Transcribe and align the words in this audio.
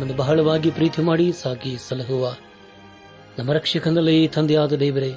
ನಮ್ಮನ್ನು 0.00 0.22
ಬಹಳವಾಗಿ 0.22 0.70
ಪ್ರೀತಿ 0.70 1.00
ಮಾಡಿ 1.02 1.24
ಸಾಕಿ 1.32 1.70
ಸಲಹುವ 1.78 2.26
ನಮ್ಮ 3.38 3.52
ರಕ್ಷಕನಲ್ಲೇ 3.52 4.12
ಈ 4.14 4.28
ತಂದೆಯಾದ 4.28 4.74
ದೇವರೇ 4.76 5.10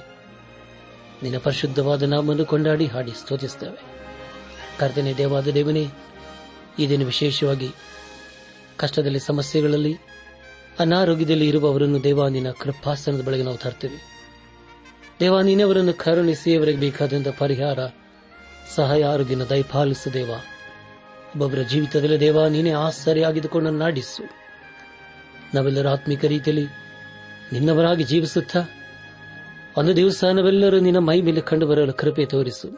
ನಿನ್ನ 1.22 1.38
ಪರಿಶುದ್ಧವಾದ 1.38 2.02
ನಾಮನ್ನು 2.02 2.44
ಕೊಂಡಾಡಿ 2.44 2.86
ಹಾಡಿ 2.86 3.10
ಸ್ತೋತಿಸುತ್ತೇವೆ 3.10 3.78
ಕರ್ತನೆ 4.78 5.12
ದೇವಾದ 5.14 5.54
ದೇವನೇ 5.54 5.84
ಈ 6.78 6.88
ದಿನ 6.88 7.04
ವಿಶೇಷವಾಗಿ 7.04 7.70
ಕಷ್ಟದಲ್ಲಿ 8.76 9.18
ಸಮಸ್ಯೆಗಳಲ್ಲಿ 9.18 9.94
ಅನಾರೋಗ್ಯದಲ್ಲಿ 10.80 11.48
ಇರುವವರನ್ನು 11.48 12.04
ದೇವಾನಿನ 12.04 12.34
ನಿನ್ನ 12.34 12.52
ಕೃಪಾಸನದ 12.60 13.24
ಬಳಿಗೆ 13.24 13.42
ನಾವು 13.42 13.56
ತರ್ತೇವೆ 13.56 14.00
ದೇವ 15.20 15.40
ನೀನವರನ್ನು 15.40 15.94
ಕರುಣಿಸಿ 15.94 16.52
ಅವರಿಗೆ 16.56 16.78
ಬೇಕಾದಂತಹ 16.78 17.36
ಪರಿಹಾರ 17.38 17.78
ಸಹಾಯ 18.76 19.04
ಆರೋಗ್ಯನ 19.04 19.46
ದಯಪಾಲಿಸು 19.50 20.12
ದೇವ 20.14 20.30
ಒಬ್ಬೊಬ್ಬರ 21.30 21.62
ಜೀವಿತದಲ್ಲಿ 21.62 22.20
ದೇವ 22.20 22.46
ನೀನೇ 22.48 22.74
ಆಶ್ಚರ್ಯ 22.80 23.26
ನಾವೆಲ್ಲರೂ 25.52 25.88
ಆತ್ಮಿಕ 25.88 26.24
ರೀತಿಯಲ್ಲಿ 26.24 26.66
ನಿನ್ನವರಾಗಿ 27.52 28.04
ಜೀವಿಸುತ್ತ 28.04 28.56
ಒಂದು 29.76 29.96
ದಿವಸ 29.96 30.24
ನಾವೆಲ್ಲರೂ 30.24 30.80
ನಿನ್ನ 30.80 30.98
ಮೈ 30.98 31.18
ಮೇಲೆ 31.22 31.40
ಕಂಡು 31.40 31.66
ಬರಲು 31.66 31.92
ಕೃಪೆ 31.92 32.24
ತೋರಿಸು 32.24 32.68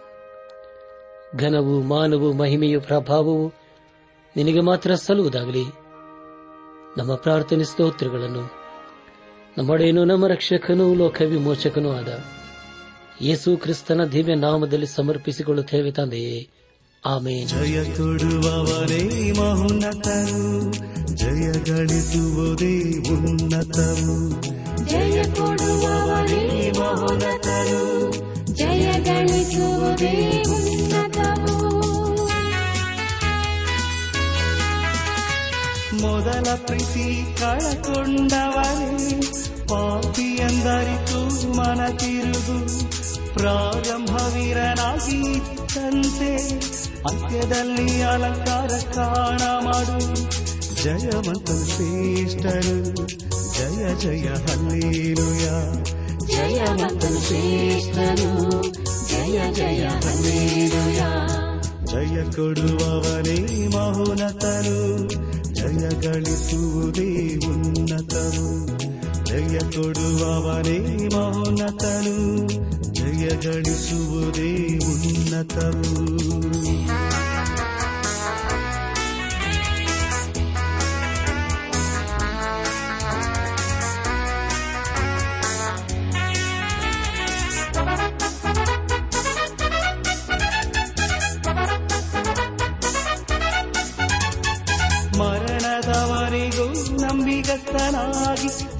ಘನವು 1.36 1.82
ಮಾನವು 1.82 2.32
ಮಹಿಮೆಯು 2.32 2.80
ಪ್ರಭಾವವು 2.80 3.46
ನಿನಗೆ 4.36 4.60
ಮಾತ್ರ 4.60 4.94
ಸಲ್ಲುವುದಾಗಲಿ 4.94 5.64
ನಮ್ಮ 6.98 7.14
ಪ್ರಾರ್ಥನೆ 7.14 7.64
ಸ್ತೋತ್ರಗಳನ್ನು 7.64 8.44
ನಮ್ಮೊಡೆಯನು 9.58 10.04
ನಮ್ಮ 10.04 10.26
ರಕ್ಷಕನೂ 10.26 10.94
ಲೋಕ 10.94 11.20
ವಿಮೋಚಕನೂ 11.26 11.90
ಆದ 11.92 12.10
ಯೇಸು 13.22 13.56
ಕ್ರಿಸ್ತನ 13.56 14.04
ದಿವ್ಯ 14.04 14.34
ನಾಮದಲ್ಲಿ 14.36 14.86
ಸಮರ್ಪಿಸಿಕೊಳ್ಳುತ್ತೇವೆ 14.86 15.90
ತಂದೆಯೇ 15.90 16.36
ಆಮೇಲೆ 17.04 17.54
ಜಯ 21.16 21.46
ಗಳಿಸುವುದೇ 21.68 22.74
ಉನ್ನತವು 23.12 24.16
ಜಯ 24.84 25.22
ಕೊಡುವವರೇ 25.34 26.42
ಜಯ 28.52 28.86
ಗಳಿಸುವುದೇ 29.00 30.12
ಉನ್ನತವು 30.48 31.56
ಮೊದಲ 36.02 36.48
ಪ್ರೀತಿ 36.66 37.06
ಕಳಕೊಂಡವರೇ 37.40 39.20
ಪಾಪಿಯೆಂದರಿತು 39.68 41.20
ಮನ 41.56 41.88
ತಿರುಗು 41.96 42.58
ಪ್ರಾರಂಭವೀರನಾಗಿ 43.34 45.20
ತಂತೆ 45.74 46.32
ಅಂತ್ಯದಲ್ಲಿ 47.08 48.02
ಅಲಂಕಾರ 48.02 48.70
ಕಾಣ 48.94 49.42
ಮಾಡು 49.64 49.98
జయమంత 50.86 51.48
శ్రేష్టరు 51.68 52.74
జయ 53.54 53.84
జయ 54.02 54.26
హల్లేలుయా 54.42 55.54
జయమంత 56.32 57.04
శ్రేష్టరు 57.24 58.28
జయ 59.10 59.38
జయ 59.58 59.82
హల్లేలుయా 60.04 61.08
జయ 61.92 62.16
కొడువవనే 62.36 63.36
మహోనతరు 63.74 64.78
జయ 65.58 65.84
గణితుదే 66.04 67.08
ఉన్నతరు 67.50 68.48
జయ 69.30 69.56
కొడువవనే 69.74 70.78
మహోనతరు 71.16 72.18
జయ 73.00 73.26
గణితుదే 73.46 74.50
ఉన్నతరు 74.92 75.96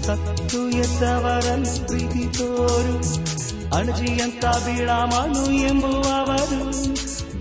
ಸತ್ತುಯದ್ದವರನ್ 0.07 1.69
ಪ್ರೀತಿ 1.87 2.25
ತೋರು 2.37 2.97
ಅಣಜಿಯಂತ 3.75 4.45
ಬಿಳಾಮನು 4.65 5.45
ಎಂಬುವವರು 5.63 6.61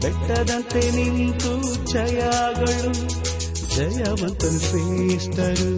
ಬೆಟ್ಟದಂತೆ 0.02 0.84
ನಿಂತು 0.96 1.52
ಜಯಗಳು 1.92 2.94
ಜಯವಂತನು 3.76 4.60
ಶ್ರೇಷ್ಠರು 4.60 5.72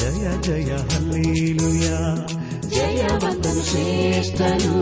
ಜಯ 0.00 0.24
ಜಯ 0.42 0.70
ಹಲ್ಲೇಲುಯ 0.90 1.88
ಜಯವಂತನು 2.68 3.62
ಶ್ರೇಷ್ಠನು 3.70 4.74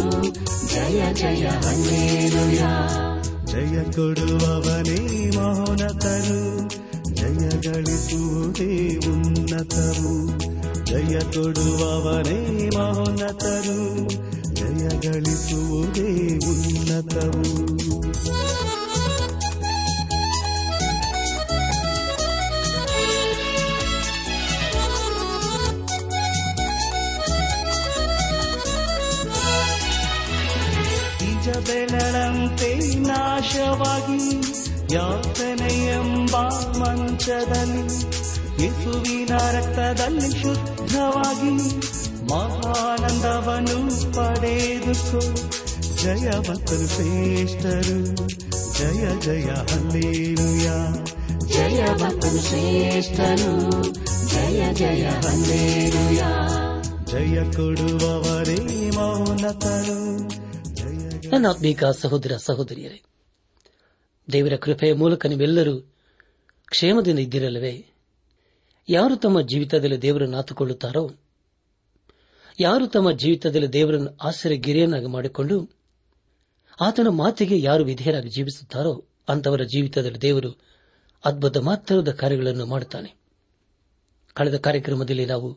ಜಯ 0.66 1.00
ಜಯ 1.14 1.44
ಹಲ್ಲೇಲುಯ 1.64 2.62
ಜಯ 3.52 3.76
ಕೊಡುವವನೇ 3.90 5.00
ಮಹೋನತರು 5.36 6.40
ಜಯ 7.12 7.44
ಗಳಿಸುವುದೇ 7.66 8.70
ಉನ್ನತವು 9.06 10.14
ಜಯ 10.92 11.18
ಕೊಡುವವನೇ 11.34 12.40
ಮಹೋನ್ನತರು 12.76 13.76
ಜಯ 14.52 14.82
ಗಳಿಸುವುದೇ 15.04 16.10
ಉನ್ನತವು 16.46 17.44
ಬೆಳಳಂತೆ 31.66 32.70
ನಾಶವಾಗಿ 33.00 34.22
ಯಾತನೆ 34.94 35.72
ಎಂಬ 35.92 36.36
ಮಂಚದಲ್ಲಿ 36.78 37.84
ಯೇಸುವಿನ 38.62 39.32
ರಕ್ತದಲ್ಲಿ 39.52 40.30
ಶುದ್ಧ 40.42 40.71
ಜಯ 40.94 41.52
ಮಹಾನಂದವನ್ನು 42.30 43.78
ಪಡೆದುಕೋ 44.12 45.20
ಭಕ್ತರು 46.40 46.86
ಶ್ರೇಷ್ಠರು 46.86 47.98
ಜಯ 48.78 49.04
ಜಯ 49.20 49.48
ಜಯ 51.46 51.80
ಭಕ್ತರು 51.92 52.40
ಶ್ರೇಷ್ಠರು 52.48 53.52
ಜಯ 54.26 54.72
ಜಯ 54.72 55.04
ಹಲ್ಲೇಲುಯ 55.24 56.22
ಜಯ 57.04 57.50
ಕೊಡುವವರೇ 57.56 58.58
ಮೌನತರು 58.96 59.98
ನನ್ನ 61.30 61.46
ಆತ್ಮೀಕ 61.46 61.84
ಸಹೋದರ 61.84 62.32
ಸಹೋದರಿಯರೇ 62.36 62.98
ದೇವರ 64.28 64.56
ಕೃಪೆಯ 64.56 64.94
ಮೂಲಕ 64.94 65.26
ನೀವೆಲ್ಲರೂ 65.26 65.74
ಕ್ಷೇಮದಿಂದ 66.68 67.18
ಇದ್ದಿರಲ್ಲವೇ 67.18 67.72
ಯಾರು 68.88 69.16
ತಮ್ಮ 69.16 69.40
ಜೀವಿತದಲ್ಲಿ 69.40 70.02
ದೇವರನ್ನು 70.02 70.38
ಆತುಕೊಳ್ಳುತ್ತಾರೋ 70.38 71.04
ಯಾರು 72.60 72.86
ತಮ್ಮ 72.86 73.10
ಜೀವಿತದಲ್ಲಿ 73.10 73.72
ದೇವರನ್ನು 73.72 74.10
ಆಶ್ಚರ್ಯ 74.20 74.56
ಗಿರಿಯನ್ನಾಗಿ 74.56 75.06
ಮಾಡಿಕೊಂಡು 75.06 75.56
ಆತನ 76.80 77.08
ಮಾತಿಗೆ 77.08 77.58
ಯಾರು 77.60 77.84
ವಿಧೇಯರಾಗಿ 77.84 78.28
ಜೀವಿಸುತ್ತಾರೋ 78.28 78.92
ಅಂತವರ 79.28 79.62
ಜೀವಿತದಲ್ಲಿ 79.64 80.22
ದೇವರು 80.22 80.50
ಅದ್ಭುತ 81.24 81.58
ಮಾತ್ರದ 81.58 82.10
ಕಾರ್ಯಗಳನ್ನು 82.12 82.66
ಮಾಡುತ್ತಾನೆ 82.66 83.10
ಕಳೆದ 84.36 84.56
ಕಾರ್ಯಕ್ರಮದಲ್ಲಿ 84.58 85.26
ನಾವು 85.26 85.48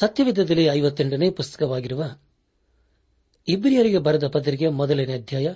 ಸತ್ಯವೇಧದಲ್ಲಿ 0.00 0.64
ಐವತ್ತೆಂಟನೇ 0.64 1.30
ಪುಸ್ತಕವಾಗಿರುವ 1.30 2.02
ಇಬ್ರಿಯರಿಗೆ 3.48 3.98
ಬರೆದ 3.98 4.26
ಪತ್ರಿಕೆ 4.26 4.68
ಮೊದಲನೇ 4.68 5.14
ಅಧ್ಯಾಯ 5.14 5.48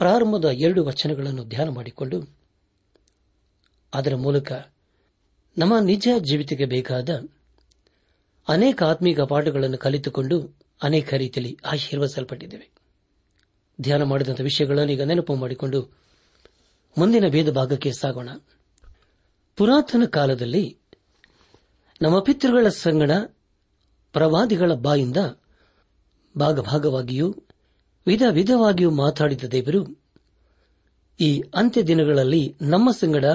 ಪ್ರಾರಂಭದ 0.00 0.44
ಎರಡು 0.44 0.84
ವಚನಗಳನ್ನು 0.84 1.44
ಧ್ಯಾನ 1.44 1.68
ಮಾಡಿಕೊಂಡು 1.68 2.18
ಅದರ 3.92 4.16
ಮೂಲಕ 4.16 4.52
ನಮ್ಮ 5.56 5.78
ನಿಜ 5.78 6.08
ಜೀವಿತಕ್ಕೆ 6.18 6.64
ಬೇಕಾದ 6.64 7.10
ಅನೇಕ 8.48 8.82
ಆತ್ಮೀಕ 8.82 9.20
ಪಾಠಗಳನ್ನು 9.20 9.78
ಕಲಿತುಕೊಂಡು 9.78 10.36
ಅನೇಕ 10.82 11.14
ರೀತಿಯಲ್ಲಿ 11.14 11.58
ಆಶೀರ್ವಸಲ್ಪಟ್ಟಿದ್ದೇವೆ 11.64 12.66
ಧ್ಯಾನ 13.78 14.02
ಮಾಡಿದಂಥ 14.02 14.40
ವಿಷಯಗಳನ್ನು 14.40 14.92
ಈಗ 14.92 15.02
ನೆನಪು 15.02 15.34
ಮಾಡಿಕೊಂಡು 15.34 15.80
ಮುಂದಿನ 16.96 17.28
ಭೇದ 17.28 17.50
ಭಾಗಕ್ಕೆ 17.50 17.92
ಸಾಗೋಣ 17.92 18.30
ಪುರಾತನ 19.58 20.04
ಕಾಲದಲ್ಲಿ 20.06 20.64
ನಮ್ಮ 22.00 22.18
ಪಿತೃಗಳ 22.20 22.68
ಸಂಗಡ 22.68 23.12
ಪ್ರವಾದಿಗಳ 24.14 24.72
ಬಾಯಿಂದ 24.72 25.16
ಭಾಗಭಾಗವಾಗಿಯೂ 26.34 27.28
ವಿಧ 28.06 28.22
ವಿಧವಾಗಿಯೂ 28.30 28.90
ಮಾತಾಡಿದ 28.90 29.44
ದೇವರು 29.44 29.80
ಈ 31.20 31.30
ಅಂತ್ಯ 31.54 31.82
ದಿನಗಳಲ್ಲಿ 31.82 32.42
ನಮ್ಮ 32.62 32.90
ಸಂಗಡ 32.90 33.26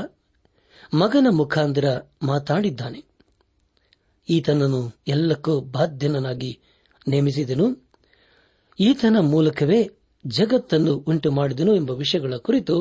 ಮಗನ 0.94 1.28
ಮುಖಾಂತರ 1.30 1.86
ಮಾತಾಡಿದ್ದಾನೆ 2.24 3.02
ಈತನನ್ನು 4.30 4.96
ಎಲ್ಲಕ್ಕೂ 5.08 5.60
ಬಾಧ್ಯನಾಗಿ 5.60 6.60
ನೇಮಿಸಿದನು 7.08 7.76
ಈತನ 8.80 9.18
ಮೂಲಕವೇ 9.20 9.88
ಜಗತ್ತನ್ನು 10.28 10.96
ಉಂಟು 10.96 11.32
ಮಾಡಿದನು 11.32 11.76
ಎಂಬ 11.76 11.90
ವಿಷಯಗಳ 11.92 12.38
ಕುರಿತು 12.38 12.76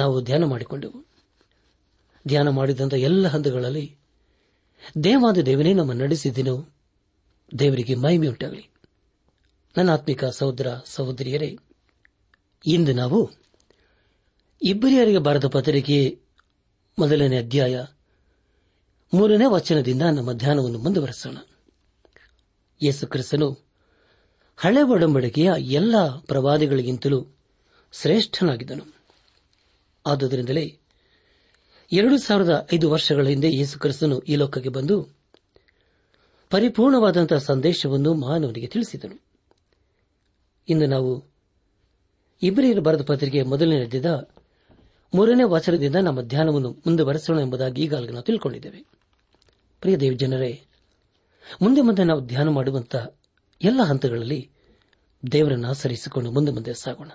ನಾವು 0.00 0.20
ಧ್ಯಾನ 0.20 0.44
ಮಾಡಿಕೊಂಡೆವು 0.44 1.04
ಧ್ಯಾನ 2.28 2.48
ಮಾಡಿದಂಥ 2.48 2.94
ಎಲ್ಲ 2.94 3.26
ಹಂತಗಳಲ್ಲಿ 3.26 3.96
ದೇವಾದ 5.04 5.38
ದೇವನೇ 5.38 5.72
ನಮ್ಮ 5.72 5.92
ನಡೆಸಿದೆನು 5.92 6.66
ದೇವರಿಗೆ 7.58 7.94
ಮಹಿಮೆಯುಂಟಾಗಲಿ 7.94 8.64
ನನ್ನ 9.76 9.90
ಆತ್ಮಿಕ 9.90 10.24
ಸಹೋದರ 10.24 10.68
ಸಹೋದರಿಯರೇ 10.84 11.56
ಇಂದು 12.64 12.92
ನಾವು 12.92 13.30
ಇಬ್ಬರಿಯರಿಗೆ 14.62 15.18
ಬಾರದ 15.18 15.48
ಪತ್ರಿಕೆ 15.48 16.18
ಮೊದಲನೇ 16.98 17.38
ಅಧ್ಯಾಯ 17.38 17.76
ಮೂರನೇ 19.12 19.46
ವಚನದಿಂದ 19.46 20.04
ನಮ್ಮ 20.10 20.30
ಧ್ಯಾನವನ್ನು 20.32 20.78
ಮುಂದುವರೆಸೋಣ 20.78 21.38
ಯೇಸು 22.80 23.06
ಕ್ರಿಸ್ತನು 23.06 23.48
ಹಳೆ 24.58 24.82
ಒಡಂಬಡಿಕೆಯ 24.84 25.50
ಎಲ್ಲ 25.72 25.96
ಪ್ರವಾದಿಗಳಿಗಿಂತಲೂ 26.26 27.18
ಶ್ರೇಷ್ಠನಾಗಿದ್ದನು 27.94 28.84
ಆದುದರಿಂದಲೇ 30.04 30.64
ಎರಡು 31.90 32.18
ಸಾವಿರದ 32.18 32.54
ಐದು 32.74 32.86
ವರ್ಷಗಳ 32.90 33.26
ಹಿಂದೆ 33.26 33.50
ಯೇಸು 33.50 33.76
ಕ್ರಿಸ್ತನು 33.78 34.18
ಈ 34.28 34.36
ಲೋಕಕ್ಕೆ 34.36 34.68
ಬಂದು 34.68 34.96
ಪರಿಪೂರ್ಣವಾದಂತಹ 36.50 37.42
ಸಂದೇಶವನ್ನು 37.46 38.14
ಮಾನವನಿಗೆ 38.24 38.68
ತಿಳಿಸಿದನು 38.68 39.18
ಇಂದು 40.68 40.86
ನಾವು 40.86 41.12
ಇಬ್ರಿಯರ್ 42.42 42.80
ಬರೆದ 42.80 43.04
ಪತ್ರಿಕೆ 43.04 43.42
ಮೊದಲನೇ 43.44 43.76
ನಡೆದಿದ್ದ 43.76 44.10
ಮೂರನೇ 45.14 45.42
ವಚನದಿಂದ 45.42 45.96
ನಮ್ಮ 45.96 46.20
ಧ್ಯಾನವನ್ನು 46.22 46.70
ಮುಂದುವರೆಸೋಣ 46.70 47.40
ಎಂಬುದಾಗಿ 47.40 47.82
ಈಗಾಗಲೇ 47.82 48.12
ನಾವು 48.12 48.22
ತಿಳ್ಕೊಂಡಿದ್ದೇವೆ 48.22 48.80
ಪ್ರಿಯ 49.80 49.96
ದೇವ್ 49.96 50.18
ಜನರೇ 50.18 50.62
ಮುಂದೆ 51.62 51.80
ಮುಂದೆ 51.80 52.04
ನಾವು 52.04 52.20
ಧ್ಯಾನ 52.20 52.48
ಮಾಡುವಂತಹ 52.48 53.04
ಎಲ್ಲ 53.60 53.80
ಹಂತಗಳಲ್ಲಿ 53.82 54.50
ದೇವರನ್ನು 55.32 55.68
ಆಚರಿಸಿಕೊಂಡು 55.68 56.30
ಮುಂದೆ 56.30 56.52
ಮುಂದೆ 56.52 56.74
ಸಾಗೋಣ 56.74 57.08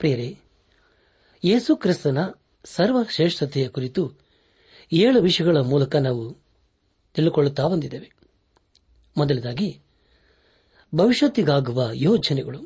ಪ್ರಿಯರೇ 0.00 0.38
ಯೇಸು 1.44 1.76
ಕ್ರಿಸ್ತನ 1.76 2.18
ಸರ್ವಶ್ರೇಷ್ಠತೆಯ 2.64 3.68
ಕುರಿತು 3.68 4.02
ಏಳು 4.92 5.20
ವಿಷಯಗಳ 5.20 5.58
ಮೂಲಕ 5.60 5.96
ನಾವು 5.96 6.24
ತಿಳಿಕೊಳ್ಳುತ್ತಾ 7.14 7.68
ಬಂದಿದ್ದೇವೆ 7.68 8.08
ಮೊದಲದಾಗಿ 9.16 9.80
ಭವಿಷ್ಯತ್ತಿಗಾಗುವ 10.94 11.90
ಯೋಜನೆಗಳು 11.94 12.60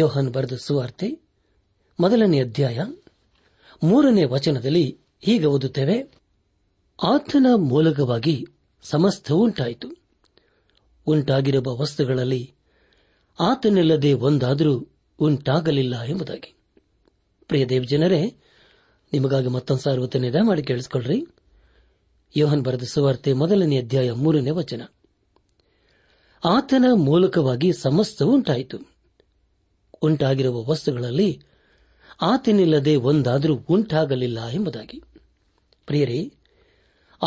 ಯೋಹನ್ 0.00 0.32
ಬರೆದ 0.32 0.56
ಸುವಾರ್ತೆ 0.56 1.08
ಮೊದಲನೇ 2.00 2.40
ಅಧ್ಯಾಯ 2.40 2.80
ಮೂರನೇ 3.84 4.24
ವಚನದಲ್ಲಿ 4.24 4.98
ಹೀಗೆ 5.20 5.46
ಓದುತ್ತೇವೆ 5.46 6.10
ಆತನ 7.02 7.46
ಮೂಲಕವಾಗಿ 7.56 8.46
ಸಮಸ್ತವುಂಟಾಯಿತು 8.82 9.88
ಉಂಟಾಯಿತು 9.88 10.04
ಉಂಟಾಗಿರುವ 11.06 11.76
ವಸ್ತುಗಳಲ್ಲಿ 11.76 12.54
ಆತನಿಲ್ಲದೆ 13.40 14.12
ಒಂದಾದರೂ 14.12 14.88
ಉಂಟಾಗಲಿಲ್ಲ 15.18 16.02
ಎಂಬುದಾಗಿ 16.02 16.54
ಪ್ರಿಯದೇವ್ 17.48 17.86
ಜನರೇ 17.86 18.34
ನಿಮಗಾಗಿ 19.12 19.48
ಮತ್ತೊಂದು 19.48 20.32
ದಯ 20.32 20.40
ಮಾಡಿ 20.42 20.62
ಕೇಳಿಸಿಕೊಳ್ಳ್ರಿ 20.62 21.26
ಯೋಹನ್ 22.36 22.62
ಬರೆದ 22.62 22.82
ಸುವಾರ್ತೆ 22.82 23.32
ಮೊದಲನೇ 23.32 23.78
ಅಧ್ಯಾಯ 23.78 24.12
ಮೂರನೇ 24.12 24.50
ವಚನ 24.50 24.82
ಆತನ 26.44 26.84
ಮೂಲಕವಾಗಿ 26.94 27.72
ಸಮಸ್ತವು 27.72 28.32
ಉಂಟಾಯಿತು 28.32 28.78
ಉಂಟಾಗಿರುವ 30.02 30.64
ವಸ್ತುಗಳಲ್ಲಿ 30.70 31.42
ಆತನಿಲ್ಲದೆ 32.22 32.96
ಒಂದಾದರೂ 32.96 33.56
ಉಂಟಾಗಲಿಲ್ಲ 33.68 34.50
ಎಂಬುದಾಗಿ 34.52 35.02
ಪ್ರಿಯರೇ 35.86 36.30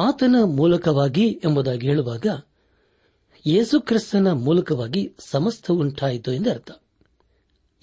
ಆತನ 0.00 0.36
ಮೂಲಕವಾಗಿ 0.44 1.42
ಎಂಬುದಾಗಿ 1.46 1.88
ಹೇಳುವಾಗ 1.88 2.28
ಯೇಸುಕ್ರಿಸ್ತನ 3.46 4.32
ಮೂಲಕವಾಗಿ 4.32 5.16
ಸಮಸ್ತ 5.20 5.72
ಉಂಟಾಯಿತು 5.72 6.34
ಎಂದರ್ಥ 6.34 6.72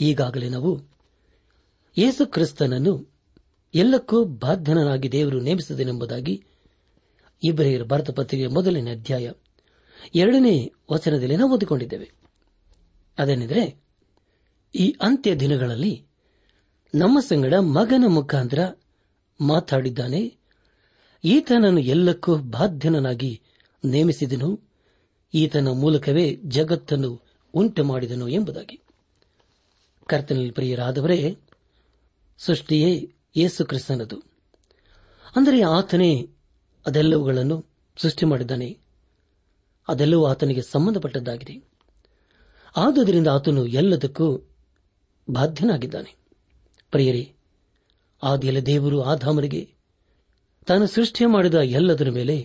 ಈಗಾಗಲೇ 0.01 0.49
ನಾವು 0.49 0.81
ಯೇಸುಕ್ರಿಸ್ತನನ್ನು 1.99 3.15
ಎಲ್ಲಕ್ಕೂ 3.75 4.25
ಬಾಧ್ಯನಾಗಿ 4.25 5.13
ದೇವರು 5.13 5.41
ನೇಮಿಸಿದನೆಂಬುದಾಗಿ 5.41 6.45
ಇಬ್ರಿಯರ 7.45 7.83
ಭಾರತ 7.83 8.11
ಪತ್ರಿಕೆ 8.11 8.47
ಮೊದಲನೇ 8.47 8.91
ಅಧ್ಯಾಯ 8.91 9.31
ಎರಡನೇ 10.15 10.73
ವಚನದಲ್ಲಿ 10.93 11.37
ನಾವು 11.37 11.55
ಓದಿಕೊಂಡಿದ್ದೇವೆ 11.55 12.11
ಅದೇನೆಂದರೆ 13.19 13.75
ಈ 14.75 14.95
ಅಂತ್ಯ 15.03 15.35
ದಿನಗಳಲ್ಲಿ 15.35 16.07
ನಮ್ಮ 16.95 17.19
ಸಂಗಡ 17.21 17.55
ಮಗನ 17.77 18.05
ಮುಖಾಂತರ 18.09 18.61
ಮಾತಾಡಿದ್ದಾನೆ 19.41 20.23
ಈತನನ್ನು 21.25 21.81
ಎಲ್ಲಕ್ಕೂ 21.87 22.37
ಬಾಧ್ಯನನಾಗಿ 22.51 23.33
ನೇಮಿಸಿದನು 23.85 24.49
ಈತನ 25.35 25.69
ಮೂಲಕವೇ 25.75 26.27
ಜಗತ್ತನ್ನು 26.47 27.11
ಉಂಟು 27.55 27.85
ಮಾಡಿದನು 27.85 28.29
ಎಂಬುದಾಗಿ 28.29 28.77
ಕರ್ತನಲ್ಲಿ 30.09 30.51
ಪ್ರಿಯರಾದವರೇ 30.51 31.19
ಸೃಷ್ಟಿಯೇ 32.41 32.91
ಯೇಸು 33.37 33.65
ಕ್ರಿಸ್ತನದು 33.65 34.17
ಅಂದರೆ 35.37 35.63
ಆತನೇ 35.71 36.11
ಅದೆಲ್ಲವುಗಳನ್ನು 36.87 37.57
ಸೃಷ್ಟಿ 37.99 38.27
ಮಾಡಿದ್ದಾನೆ 38.27 38.69
ಅದೆಲ್ಲವೂ 39.89 40.25
ಆತನಿಗೆ 40.25 40.63
ಸಂಬಂಧಪಟ್ಟದ್ದಾಗಿದೆ 40.65 41.55
ಆದುದರಿಂದ 42.75 43.29
ಆತನು 43.29 43.67
ಎಲ್ಲದಕ್ಕೂ 43.75 44.27
ಬಾಧ್ಯನಾಗಿದ್ದಾನೆ 45.29 46.13
ಪ್ರಿಯರಿ 46.95 47.25
ಆದಿಯಲ್ಲಿ 48.23 48.63
ದೇವರು 48.67 48.99
ಧಾಮನಿಗೆ 49.17 49.63
ತಾನು 50.67 50.85
ಸೃಷ್ಟಿ 50.87 51.25
ಮಾಡಿದ 51.27 51.59
ಎಲ್ಲದರ 51.73 52.11
ಮೇಲೆ 52.11 52.37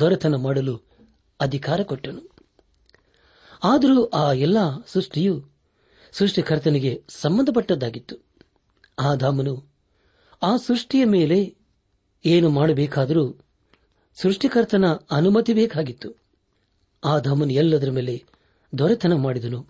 ದೊರೆತನ 0.00 0.36
ಮಾಡಲು 0.36 0.74
ಅಧಿಕಾರ 1.40 1.80
ಕೊಟ್ಟನು 1.82 2.22
ಆದರೂ 3.62 3.96
ಆ 4.14 4.24
ಎಲ್ಲ 4.38 4.58
ಸೃಷ್ಟಿಯು 4.86 5.34
ಸೃಷ್ಟಿಕರ್ತನಿಗೆ 6.14 6.92
ಸಂಬಂಧಪಟ್ಟದ್ದಾಗಿತ್ತು 7.20 8.16
ಧಾಮನು 9.16 9.54
ಆ 10.42 10.50
ಸೃಷ್ಟಿಯ 10.56 11.04
ಮೇಲೆ 11.06 11.38
ಏನು 12.24 12.48
ಮಾಡಬೇಕಾದರೂ 12.50 13.24
ಸೃಷ್ಟಿಕರ್ತನ 14.16 14.86
ಅನುಮತಿ 15.10 15.52
ಬೇಕಾಗಿತ್ತು 15.54 16.10
ಆ 17.02 17.14
ಧಾಮನು 17.18 17.54
ಎಲ್ಲದರ 17.54 17.90
ಮೇಲೆ 17.90 18.14
ದೊರೆತನ 18.72 19.14
ಮಾಡಿದನು 19.16 19.60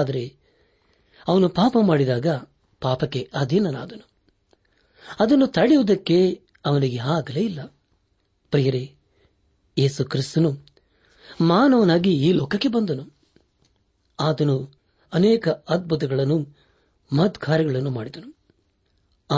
ಆದರೆ 0.00 0.22
ಅವನು 1.28 1.48
ಪಾಪ 1.50 1.76
ಮಾಡಿದಾಗ 1.86 2.28
ಪಾಪಕ್ಕೆ 2.82 3.20
ಅಧೀನನಾದನು 3.32 4.04
ಅದನ್ನು 5.18 5.46
ತಡೆಯುವುದಕ್ಕೆ 5.46 6.18
ಅವನಿಗೆ 6.64 6.98
ಆಗಲೇ 7.14 7.40
ಇಲ್ಲ 7.40 7.60
ಪ್ರಿಯರೇ 8.52 8.84
ಯೇಸು 9.76 10.04
ಕ್ರಿಸ್ತನು 10.04 10.50
ಮಾನವನಾಗಿ 11.48 12.12
ಈ 12.18 12.32
ಲೋಕಕ್ಕೆ 12.32 12.68
ಬಂದನು 12.68 13.04
ಆತನು 14.18 14.56
ಅನೇಕ 15.12 15.48
ಅದ್ಭುತಗಳನ್ನು 15.68 16.38
ಮತ್ಕಾರ್ಯಗಳನ್ನು 17.10 17.90
ಮಾಡಿದನು 17.90 18.30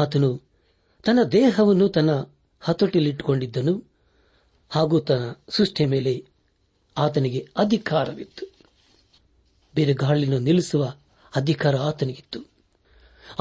ಆತನು 0.00 0.30
ತನ್ನ 1.04 1.20
ದೇಹವನ್ನು 1.32 1.88
ತನ್ನ 1.88 2.12
ಹತೋಟಿಯಲ್ಲಿಟ್ಟುಕೊಂಡಿದ್ದನು 2.62 3.74
ಹಾಗೂ 4.70 4.96
ತನ್ನ 5.00 5.24
ಸೃಷ್ಟಿಯ 5.50 5.86
ಮೇಲೆ 5.86 6.14
ಆತನಿಗೆ 6.96 7.40
ಅಧಿಕಾರವಿತ್ತು 7.56 8.44
ಬಿರುಗಾಳಿಯನ್ನು 9.74 10.38
ನಿಲ್ಲಿಸುವ 10.38 10.84
ಅಧಿಕಾರ 11.32 11.76
ಆತನಿಗಿತ್ತು 11.82 12.40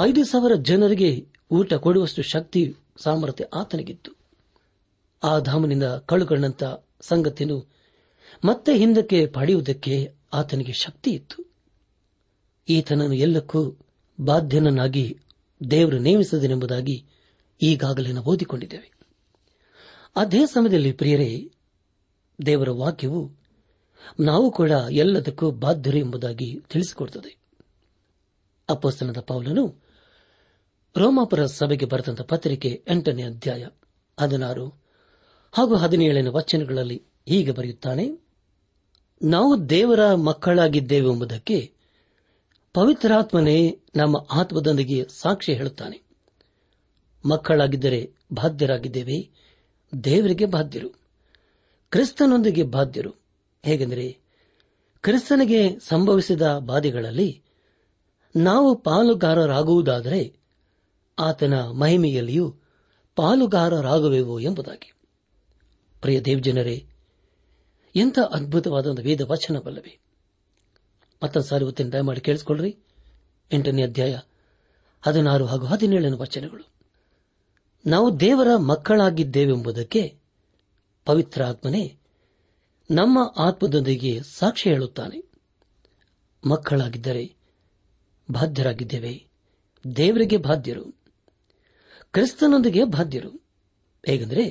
ಐದು 0.00 0.24
ಸಾವಿರ 0.24 0.56
ಜನರಿಗೆ 0.62 1.10
ಊಟ 1.52 1.74
ಕೊಡುವಷ್ಟು 1.74 2.22
ಶಕ್ತಿ 2.24 2.62
ಸಾಮರ್ಥ್ಯ 3.04 3.46
ಆತನಿಗಿತ್ತು 3.54 4.12
ಆ 5.24 5.40
ಧಾಮನಿಂದ 5.40 5.84
ಕಳುಕೊಂಡಂತ 6.06 6.64
ಸಂಗತಿಯನ್ನು 7.02 7.60
ಮತ್ತೆ 8.46 8.78
ಹಿಂದಕ್ಕೆ 8.78 9.26
ಪಡೆಯುವುದಕ್ಕೆ 9.28 9.96
ಆತನಿಗೆ 10.34 10.74
ಶಕ್ತಿ 10.74 11.12
ಇತ್ತು 11.12 11.40
ಈತನನ್ನು 12.68 13.16
ಎಲ್ಲಕ್ಕೂ 13.18 13.62
ಬಾಧ್ಯನನ್ನಾಗಿ 14.20 15.06
ದೇವರು 15.62 16.00
ನೇಮಿಸಿದನೆಂಬುದಾಗಿ 16.00 16.98
ಈಗಾಗಲೇ 17.62 18.12
ನಾವು 18.12 18.30
ಓದಿಕೊಂಡಿದ್ದೇವೆ 18.30 18.90
ಅದೇ 20.16 20.46
ಸಮಯದಲ್ಲಿ 20.46 20.92
ಪ್ರಿಯರೇ 20.92 21.30
ದೇವರ 22.40 22.70
ವಾಕ್ಯವು 22.76 23.22
ನಾವು 24.20 24.52
ಕೂಡ 24.52 24.72
ಎಲ್ಲದಕ್ಕೂ 24.92 25.52
ಬಾಧ್ಯರು 25.52 25.98
ಎಂಬುದಾಗಿ 25.98 26.60
ತಿಳಿಸಿಕೊಡುತ್ತದೆ 26.70 27.32
ಅಪ್ಪಸ್ತನದ 28.70 29.20
ಪೌಲನು 29.22 29.64
ರೋಮಾಪುರ 30.96 31.42
ಸಭೆಗೆ 31.52 31.86
ಬರೆದಂತ 31.86 32.22
ಪತ್ರಿಕೆ 32.22 32.72
ಎಂಟನೇ 32.88 33.24
ಅಧ್ಯಾಯ 33.24 33.64
ಹದಿನಾರು 34.18 34.66
ಹಾಗೂ 35.54 35.76
ಹದಿನೇಳನೇ 35.76 36.30
ವಚನಗಳಲ್ಲಿ 36.30 36.98
ಹೀಗೆ 37.28 37.52
ಬರೆಯುತ್ತಾನೆ 37.52 38.06
ನಾವು 39.22 39.70
ದೇವರ 39.70 40.02
ಮಕ್ಕಳಾಗಿದ್ದೇವೆ 40.24 41.10
ಎಂಬುದಕ್ಕೆ 41.10 41.58
ಪವಿತ್ರಾತ್ಮನೇ 42.76 43.58
ನಮ್ಮ 43.96 44.18
ಆತ್ಮದೊಂದಿಗೆ 44.32 45.08
ಸಾಕ್ಷಿ 45.14 45.54
ಹೇಳುತ್ತಾನೆ 45.54 45.98
ಮಕ್ಕಳಾಗಿದ್ದರೆ 47.24 48.02
ಬಾಧ್ಯರಾಗಿದ್ದೇವೆ 48.34 49.18
ದೇವರಿಗೆ 49.94 50.46
ಬಾಧ್ಯರು 50.46 50.90
ಕ್ರಿಸ್ತನೊಂದಿಗೆ 51.92 52.64
ಬಾಧ್ಯರು 52.70 53.12
ಹೇಗೆಂದರೆ 53.64 54.08
ಕ್ರಿಸ್ತನಿಗೆ 55.04 55.62
ಸಂಭವಿಸಿದ 55.88 56.42
ಬಾಧೆಗಳಲ್ಲಿ 56.62 57.30
ನಾವು 58.36 58.76
ಪಾಲುಗಾರರಾಗುವುದಾದರೆ 58.76 60.34
ಆತನ 61.18 61.54
ಮಹಿಮೆಯಲ್ಲಿಯೂ 61.72 62.52
ಪಾಲುಗಾರರಾಗುವೆವು 63.16 64.40
ಎಂಬುದಾಗಿ 64.40 64.90
ಪ್ರಿಯ 66.02 66.20
ಜನರೇ 66.40 66.78
ಎಂಥ 67.96 68.20
ಅದ್ಭುತವಾದ 68.32 68.86
ಒಂದು 68.86 69.02
ವೇದ 69.02 69.22
ವಚನವಲ್ಲವೇ 69.30 69.94
ಮತ್ತೊಂದು 71.22 71.48
ಸಾರಿ 71.48 71.66
ಒತ್ತಿನ 71.66 71.90
ದಯಮಾಡಿ 71.90 72.22
ಕೇಳಿಸಿಕೊಳ್ಳ್ರಿ 72.22 72.78
ಎಂಟನೇ 73.52 73.84
ಅಧ್ಯಾಯ 73.84 74.18
ಹದಿನಾರು 75.02 75.46
ಹಾಗೂ 75.46 75.66
ಹದಿನೇಳನೇ 75.66 76.18
ವಚನಗಳು 76.18 76.64
ನಾವು 77.86 78.20
ದೇವರ 78.20 78.48
ಮಕ್ಕಳಾಗಿದ್ದೇವೆಂಬುದಕ್ಕೆ 78.58 80.20
ಪವಿತ್ರ 81.06 81.46
ಆತ್ಮನೇ 81.46 81.98
ನಮ್ಮ 82.90 83.20
ಆತ್ಮದೊಂದಿಗೆ 83.38 84.22
ಸಾಕ್ಷಿ 84.24 84.70
ಹೇಳುತ್ತಾನೆ 84.70 85.20
ಮಕ್ಕಳಾಗಿದ್ದರೆ 86.44 87.39
ಬಾಧ್ಯರಾಗಿದ್ದೇವೆ 88.32 89.14
ದೇವರಿಗೆ 89.86 90.38
ಬಾಧ್ಯರು 90.38 90.86
ಕ್ರಿಸ್ತನೊಂದಿಗೆ 92.14 92.84
ಬಾಧ್ಯರು 92.86 93.32
ಹೇಗೆಂದರೆ 94.04 94.46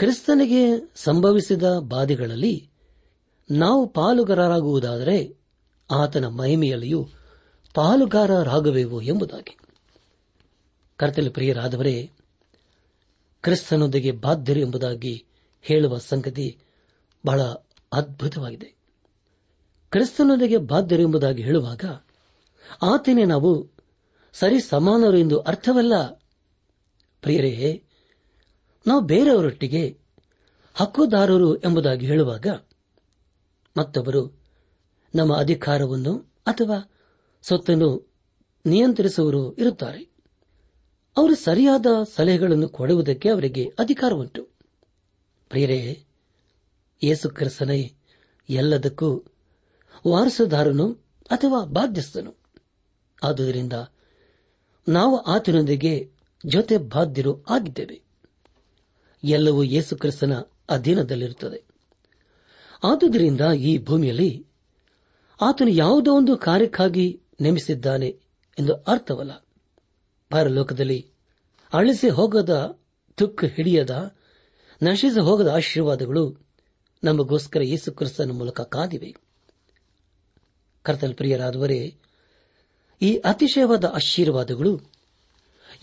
ಕ್ರಿಸ್ತನಿಗೆ 0.00 0.62
ಸಂಭವಿಸಿದ 0.94 1.62
ಬಾಧೆಗಳಲ್ಲಿ 1.88 2.54
ನಾವು 3.50 3.88
ಪಾಲುಗಾರರಾಗುವುದಾದರೆ 3.88 5.16
ಆತನ 5.90 6.26
ಮಹಿಮೆಯಲ್ಲಿಯೂ 6.26 7.00
ಪಾಲುಗಾರರಾಗಬೇಕು 7.74 9.02
ಎಂಬುದಾಗಿ 9.02 9.54
ಕರ್ತಲು 10.98 11.30
ಪ್ರಿಯರಾದವರೇ 11.30 12.10
ಕ್ರಿಸ್ತನೊಂದಿಗೆ 13.44 14.12
ಬಾಧ್ಯರು 14.12 14.60
ಎಂಬುದಾಗಿ 14.60 15.14
ಹೇಳುವ 15.64 15.98
ಸಂಗತಿ 15.98 16.46
ಬಹಳ 17.24 17.40
ಅದ್ಭುತವಾಗಿದೆ 17.92 18.68
ಕ್ರಿಸ್ತನೊಂದಿಗೆ 19.92 20.58
ಬಾಧ್ಯರು 20.66 21.02
ಎಂಬುದಾಗಿ 21.02 21.42
ಹೇಳುವಾಗ 21.42 21.84
ಆತನೇ 22.82 23.24
ನಾವು 23.24 23.72
ಸರಿ 24.34 24.60
ಸಮಾನರು 24.60 25.18
ಎಂದು 25.18 25.40
ಅರ್ಥವಲ್ಲ 25.40 25.94
ಪ್ರಿಯರೇ 27.20 27.82
ನಾವು 28.86 29.00
ಬೇರೆಯವರೊಟ್ಟಿಗೆ 29.00 29.98
ಹಕ್ಕುದಾರರು 30.74 31.56
ಎಂಬುದಾಗಿ 31.56 32.06
ಹೇಳುವಾಗ 32.06 32.46
ಮತ್ತೊಬ್ಬರು 33.76 34.42
ನಮ್ಮ 35.14 35.36
ಅಧಿಕಾರವನ್ನು 35.36 36.18
ಅಥವಾ 36.46 36.78
ಸ್ವತ್ತನ್ನು 37.42 38.08
ನಿಯಂತ್ರಿಸುವರು 38.66 39.52
ಇರುತ್ತಾರೆ 39.52 40.02
ಅವರು 41.16 41.34
ಸರಿಯಾದ 41.34 41.86
ಸಲಹೆಗಳನ್ನು 42.16 42.68
ಕೊಡುವುದಕ್ಕೆ 42.68 43.28
ಅವರಿಗೆ 43.28 43.72
ಅಧಿಕಾರ 43.78 44.12
ಉಂಟು 44.12 44.48
ಪ್ರಿಯರೇ 45.48 46.06
ಯೇಸು 47.02 47.28
ಎಲ್ಲದಕ್ಕೂ 48.48 49.24
ವಾರಸುದಾರನು 50.06 50.86
ಅಥವಾ 51.30 51.64
ಬಾಧ್ಯಸ್ಥನು 51.64 52.41
ಆದುದರಿಂದ 53.22 53.76
ನಾವು 54.86 55.16
ಆತನೊಂದಿಗೆ 55.26 55.92
ಜೊತೆ 56.44 56.76
ಬಾಧ್ಯರು 56.92 57.32
ಆಗಿದ್ದೇವೆ 57.50 57.98
ಎಲ್ಲವೂ 59.22 59.62
ಯೇಸು 59.64 59.94
ಕ್ರಿಸ್ತನ 59.96 60.34
ಅಧೀನದಲ್ಲಿರುತ್ತದೆ 60.68 61.60
ಆದುದರಿಂದ 62.82 63.44
ಈ 63.62 63.72
ಭೂಮಿಯಲ್ಲಿ 63.84 64.30
ಆತನು 65.40 65.72
ಯಾವುದೋ 65.74 66.10
ಒಂದು 66.12 66.34
ಕಾರ್ಯಕ್ಕಾಗಿ 66.38 67.06
ನೇಮಿಸಿದ್ದಾನೆ 67.40 68.08
ಎಂದು 68.58 68.74
ಅರ್ಥವಲ್ಲ 68.86 69.32
ಪರಲೋಕದಲ್ಲಿ 70.30 71.00
ಅಳಿಸಿ 71.72 72.08
ಹೋಗದ 72.10 72.54
ತುಕ್ಕು 73.18 73.46
ಹಿಡಿಯದ 73.46 73.94
ನಶಿಸಿ 74.80 75.20
ಹೋಗದ 75.20 75.48
ಆಶೀರ್ವಾದಗಳು 75.54 76.24
ನಮಗೋಸ್ಕರ 77.02 77.62
ಯೇಸು 77.62 77.90
ಕ್ರಿಸ್ತನ 77.92 78.32
ಮೂಲಕ 78.32 78.60
ಕಾದಿವೆ 78.72 79.10
ಕರ್ತನ 80.84 81.12
ಪ್ರಿಯರಾದವರೇ 81.12 81.80
ಈ 83.02 83.20
ಅತಿಶಯವಾದ 83.24 83.84
ಆಶೀರ್ವಾದಗಳು 83.94 84.72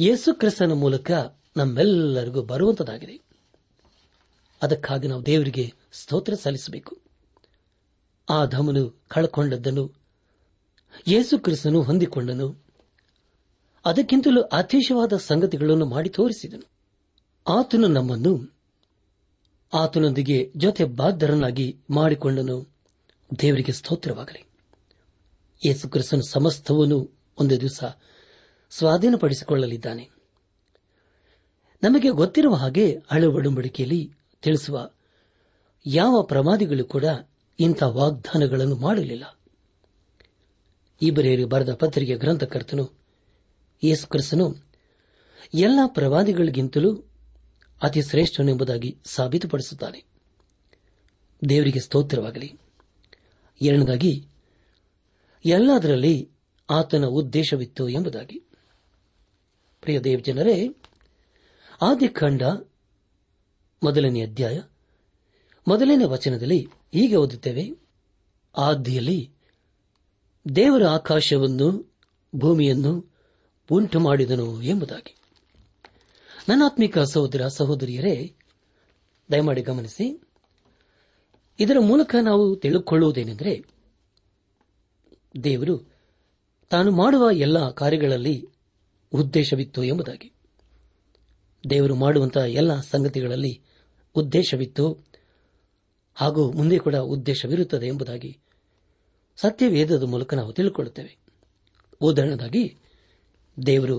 ಯೇಸುಕ್ರಿಸ್ತನ 0.00 0.33
ಕ್ರಿಸ್ತನ 0.33 0.73
ಮೂಲಕ 0.73 1.11
ನಮ್ಮೆಲ್ಲರಿಗೂ 1.57 2.41
ಬರುವಂತದಾಗಿದೆ 2.43 3.15
ಅದಕ್ಕಾಗಿ 4.61 5.07
ನಾವು 5.07 5.25
ದೇವರಿಗೆ 5.25 5.65
ಸ್ತೋತ್ರ 5.91 6.33
ಸಲ್ಲಿಸಬೇಕು 6.35 6.93
ಆ 8.27 8.45
ಧಮನು 8.45 8.83
ಕಳಕೊಂಡದ್ದನ್ನು 9.07 9.83
ಯೇಸು 11.07 11.39
ಕ್ರಿಸ್ತನು 11.39 11.81
ಹೊಂದಿಕೊಂಡನು 11.81 12.47
ಅದಕ್ಕಿಂತಲೂ 13.85 14.41
ಅತಿಶಯವಾದ 14.51 15.13
ಸಂಗತಿಗಳನ್ನು 15.13 15.85
ಮಾಡಿ 15.85 16.09
ತೋರಿಸಿದನು 16.09 16.65
ಆತನು 17.45 17.87
ನಮ್ಮನ್ನು 17.87 18.33
ಆತನೊಂದಿಗೆ 19.73 20.51
ಜೊತೆ 20.57 20.83
ಬಾಧ್ಯರನ್ನಾಗಿ 20.93 21.67
ಮಾಡಿಕೊಂಡನು 21.89 22.57
ದೇವರಿಗೆ 23.39 23.71
ಸ್ತೋತ್ರವಾಗಲಿ 23.71 24.41
ಯೇಸು 25.65 25.89
ಕ್ರಿಸ್ತನು 25.89 26.23
ಸಮಸ್ತವನ್ನು 26.23 26.97
ಒಂದು 27.37 27.61
ದಿವಸ 27.61 27.83
ಸ್ವಾಧೀನಪಡಿಸಿಕೊಳ್ಳಲಿದ್ದಾನೆ 28.71 30.05
ನಮಗೆ 31.83 32.09
ಗೊತ್ತಿರುವ 32.09 32.55
ಹಾಗೆ 32.55 32.99
ಹಳೆ 33.11 33.27
ಒಡಂಬಡಿಕೆಯಲ್ಲಿ 33.27 34.11
ತಿಳಿಸುವ 34.41 34.89
ಯಾವ 35.85 36.23
ಪ್ರಮಾದಿಗಳು 36.23 36.85
ಕೂಡ 36.85 37.05
ಇಂಥ 37.59 37.83
ವಾಗ್ದಾನಗಳನ್ನು 37.83 38.75
ಮಾಡಲಿಲ್ಲ 38.75 39.25
ಈ 41.01 41.11
ಬರೆದ 41.45 41.73
ಪತ್ರಿಕೆ 41.73 42.15
ಗ್ರಂಥಕರ್ತನು 42.15 42.85
ಯೇಸು 43.83 44.07
ಕ್ರಿಸ್ತನು 44.07 44.47
ಎಲ್ಲ 45.53 45.79
ಪ್ರವಾದಿಗಳಿಗಿಂತಲೂ 45.87 47.03
ಅತಿ 47.83 48.01
ಶ್ರೇಷ್ಠನೆಂಬುದಾಗಿ 48.01 48.97
ಸಾಬೀತುಪಡಿಸುತ್ತಾನೆ 49.05 49.99
ದೇವರಿಗೆ 51.49 51.79
ಸ್ತೋತ್ರವಾಗಲಿ 51.79 52.49
ಎರಡನೇದಾಗಿ 53.61 54.27
ಎಲ್ಲದರಲ್ಲಿ 55.45 56.15
ಆತನ 56.69 57.05
ಉದ್ದೇಶವಿತ್ತು 57.05 57.89
ಎಂಬುದಾಗಿ 57.89 58.37
ಪ್ರಿಯ 59.83 59.99
ದೇವಜನರೇ 59.99 60.57
ಆದಿಖಂಡ 61.81 62.41
ಮೊದಲನೇ 63.81 64.21
ಅಧ್ಯಾಯ 64.21 64.57
ಮೊದಲನೇ 65.67 66.05
ವಚನದಲ್ಲಿ 66.05 66.59
ಹೀಗೆ 66.93 67.15
ಓದುತ್ತೇವೆ 67.15 67.65
ಆದಿಯಲ್ಲಿ 68.55 69.19
ದೇವರ 70.45 70.87
ಆಕಾಶವನ್ನು 70.87 71.67
ಭೂಮಿಯನ್ನು 72.35 72.93
ಉಂಟು 73.69 73.99
ಮಾಡಿದನು 73.99 74.61
ಎಂಬುದಾಗಿ 74.61 75.13
ನನ್ನಾತ್ಮಿಕ 76.47 76.99
ಸಹೋದರ 76.99 77.47
ಸಹೋದರಿಯರೇ 77.47 78.15
ದಯಮಾಡಿ 79.29 79.61
ಗಮನಿಸಿ 79.61 80.05
ಇದರ 81.59 81.79
ಮೂಲಕ 81.79 82.15
ನಾವು 82.21 82.55
ತಿಳಿದುಕೊಳ್ಳುವುದೇನೆಂದರೆ 82.55 83.53
ದೇವರು 85.35 85.75
ತಾನು 86.71 86.91
ಮಾಡುವ 86.91 87.31
ಎಲ್ಲ 87.31 87.69
ಕಾರ್ಯಗಳಲ್ಲಿ 87.71 88.45
ಉದ್ದೇಶವಿತ್ತು 89.13 89.83
ಎಂಬುದಾಗಿ 89.83 90.31
ದೇವರು 91.69 91.95
ಮಾಡುವಂತಹ 91.95 92.41
ಎಲ್ಲ 92.41 92.81
ಸಂಗತಿಗಳಲ್ಲಿ 92.81 93.61
ಉದ್ದೇಶವಿತ್ತು 94.15 94.85
ಹಾಗೂ 96.15 96.51
ಮುಂದೆ 96.51 96.77
ಕೂಡ 96.77 96.95
ಉದ್ದೇಶವಿರುತ್ತದೆ 96.95 97.87
ಎಂಬುದಾಗಿ 97.87 98.39
ಸತ್ಯವೇದದ 99.37 100.03
ಮೂಲಕ 100.03 100.33
ನಾವು 100.33 100.53
ತಿಳಿದುಕೊಳ್ಳುತ್ತೇವೆ 100.53 101.17
ಉದಾಹರಣೆಗಾಗಿ 102.01 102.77
ದೇವರು 103.65 103.97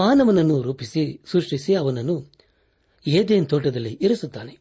ಮಾನವನನ್ನು 0.00 0.62
ರೂಪಿಸಿ 0.62 1.20
ಸೃಷ್ಟಿಸಿ 1.26 1.74
ಅವನನ್ನು 1.74 2.16
ಏದೇನ್ 3.06 3.48
ತೋಟದಲ್ಲಿ 3.48 3.92
ಇರಿಸುತ್ತಾನೆ 4.00 4.58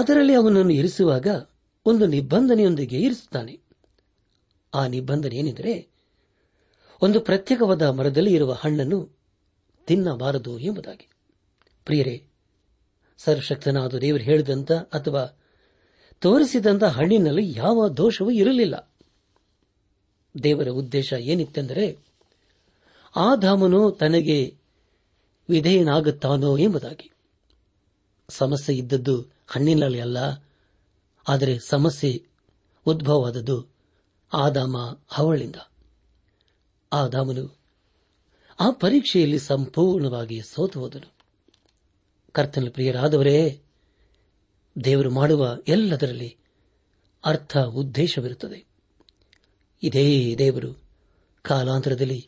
ಅದರಲ್ಲಿ 0.00 0.34
ಅವನನ್ನು 0.34 0.72
ಇರಿಸುವಾಗ 0.72 1.28
ಒಂದು 1.86 2.06
ನಿಬಂಧನೆಯೊಂದಿಗೆ 2.06 2.98
ಇರಿಸುತ್ತಾನೆ 3.00 3.54
ಆ 4.72 4.86
ನಿಬಂಧನೆ 4.86 5.36
ಏನೆಂದರೆ 5.36 5.74
ಒಂದು 7.02 7.20
ಪ್ರತ್ಯೇಕವಾದ 7.20 7.82
ಮರದಲ್ಲಿ 7.82 8.32
ಇರುವ 8.34 8.52
ಹಣ್ಣನ್ನು 8.52 8.98
ತಿನ್ನಬಾರದು 9.88 10.58
ಎಂಬುದಾಗಿ 10.58 11.06
ಪ್ರಿಯರೇ 11.86 12.16
ಸರ್ವಶಕ್ತನಾದ 13.18 13.94
ದೇವರು 13.98 14.22
ಹೇಳಿದಂತ 14.22 14.72
ಅಥವಾ 14.72 15.22
ತೋರಿಸಿದಂತ 16.22 16.84
ಹಣ್ಣಿನಲ್ಲಿ 16.84 17.44
ಯಾವ 17.58 17.88
ದೋಷವೂ 17.88 18.30
ಇರಲಿಲ್ಲ 18.30 18.76
ದೇವರ 20.34 20.68
ಉದ್ದೇಶ 20.68 21.12
ಏನಿತ್ತೆಂದರೆ 21.12 21.86
ಆ 23.16 23.34
ಧಾಮನು 23.34 23.90
ತನಗೆ 23.90 24.38
ವಿಧೇಯನಾಗುತ್ತಾನೋ 25.48 26.58
ಎಂಬುದಾಗಿ 26.58 27.08
ಸಮಸ್ಯೆ 28.28 28.74
ಇದ್ದದ್ದು 28.76 29.16
ಹಣ್ಣಿನಲ್ಲಿ 29.46 30.00
ಅಲ್ಲ 30.00 30.18
ಆದರೆ 31.28 31.58
ಸಮಸ್ಯೆ 31.58 32.24
ಉದ್ಭವವಾದದ್ದು 32.86 33.56
ಆದಾಮ 34.32 34.76
ಅವಳಿಂದ 35.16 35.56
ಆದಾಮನು 36.92 37.44
ಆ 38.60 38.70
ಪರೀಕ್ಷೆಯಲ್ಲಿ 38.70 39.38
ಸಂಪೂರ್ಣವಾಗಿ 39.38 40.40
ಸೋತು 40.42 40.80
ಹೋದನು 40.80 41.10
ಕರ್ತನ 42.32 42.68
ಪ್ರಿಯರಾದವರೇ 42.70 43.62
ದೇವರು 44.84 45.10
ಮಾಡುವ 45.10 45.58
ಎಲ್ಲದರಲ್ಲಿ 45.68 46.36
ಅರ್ಥ 47.24 47.58
ಉದ್ದೇಶವಿರುತ್ತದೆ 47.58 48.66
ಇದೇ 49.82 50.34
ದೇವರು 50.38 50.70
ಕಾಲಾಂತರದಲ್ಲಿ 51.44 52.27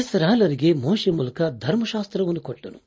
ಇಸ್ರಾಲರಿಗೆ 0.00 0.72
ಮೋಶೆ 0.72 1.10
ಮೂಲಕ 1.10 1.42
ಧರ್ಮಶಾಸ್ತ್ರವನ್ನು 1.58 2.40
ಕೊಟ್ಟನು 2.40 2.80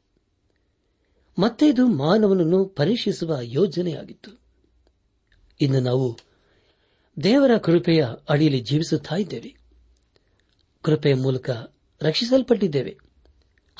ಮತ್ತೆ 1.38 1.69
ಇದು 1.69 1.88
ಮಾನವನನ್ನು 1.88 2.65
ಪರೀಕ್ಷಿಸುವ 2.65 3.38
ಯೋಜನೆಯಾಗಿತ್ತು 3.41 4.42
ಇನ್ನು 5.62 5.79
ನಾವು 5.79 6.19
ದೇವರ 7.24 7.57
ಕೃಪೆಯ 7.57 8.05
ಅಡಿಯಲ್ಲಿ 8.29 8.62
ಜೀವಿಸುತ್ತಾ 8.62 9.15
ಇದ್ದೇವೆ 9.15 9.51
ಕೃಪೆಯ 10.83 11.15
ಮೂಲಕ 11.15 11.50
ರಕ್ಷಿಸಲ್ಪಟ್ಟಿದ್ದೇವೆ 12.01 12.98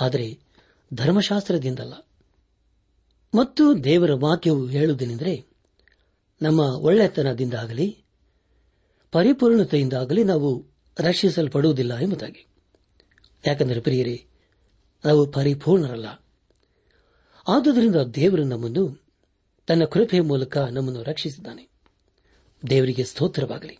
ಆದರೆ 0.00 0.40
ಧರ್ಮಶಾಸ್ತ್ರದಿಂದಲ್ಲ 0.94 1.94
ಮತ್ತು 3.34 3.84
ದೇವರ 3.84 4.14
ವಾಕ್ಯವು 4.14 4.68
ಹೇಳುವುದೇನೆಂದರೆ 4.68 5.34
ನಮ್ಮ 6.42 6.60
ಒಳ್ಳೆತನದಿಂದಾಗಲಿ 6.60 8.04
ಪರಿಪೂರ್ಣತೆಯಿಂದಾಗಲಿ 9.12 10.24
ನಾವು 10.24 10.50
ರಕ್ಷಿಸಲ್ಪಡುವುದಿಲ್ಲ 11.00 11.98
ಎಂಬುದಾಗಿ 12.00 12.48
ಯಾಕಂದರೆ 13.48 13.80
ಪ್ರಿಯರೇ 13.80 14.26
ನಾವು 15.06 15.32
ಪರಿಪೂರ್ಣರಲ್ಲ 15.32 16.06
ಆದುದರಿಂದ 17.48 17.96
ದೇವರು 17.96 18.44
ನಮ್ಮನ್ನು 18.44 19.03
ತನ್ನ 19.68 19.86
ಕೃಪೆಯ 19.86 20.22
ಮೂಲಕ 20.22 20.58
ನಮ್ಮನ್ನು 20.58 21.04
ರಕ್ಷಿಸಿದ್ದಾನೆ 21.04 21.64
ದೇವರಿಗೆ 22.64 23.04
ಸ್ತೋತ್ರವಾಗಲಿ 23.04 23.78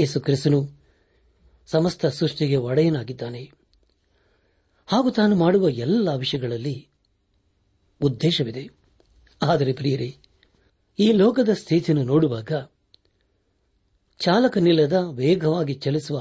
ಯೇಸು 0.00 0.20
ಕ್ರಿಸ್ತನು 0.20 0.60
ಸಮಸ್ತ 1.68 2.06
ಸೃಷ್ಟಿಗೆ 2.06 2.56
ಒಡೆಯನಾಗಿದ್ದಾನೆ 2.56 3.42
ಹಾಗೂ 4.88 5.10
ತಾನು 5.10 5.36
ಮಾಡುವ 5.36 5.68
ಎಲ್ಲ 5.68 6.14
ವಿಷಯಗಳಲ್ಲಿ 6.14 6.76
ಉದ್ದೇಶವಿದೆ 8.00 8.64
ಆದರೆ 9.42 9.72
ಪ್ರಿಯರೇ 9.72 10.10
ಈ 10.98 11.12
ಲೋಕದ 11.12 11.52
ಸ್ಥಿತಿಯನ್ನು 11.54 12.04
ನೋಡುವಾಗ 12.04 12.52
ಚಾಲಕನಿಲ್ಲದ 14.20 14.92
ವೇಗವಾಗಿ 15.10 15.74
ಚಲಿಸುವ 15.74 16.18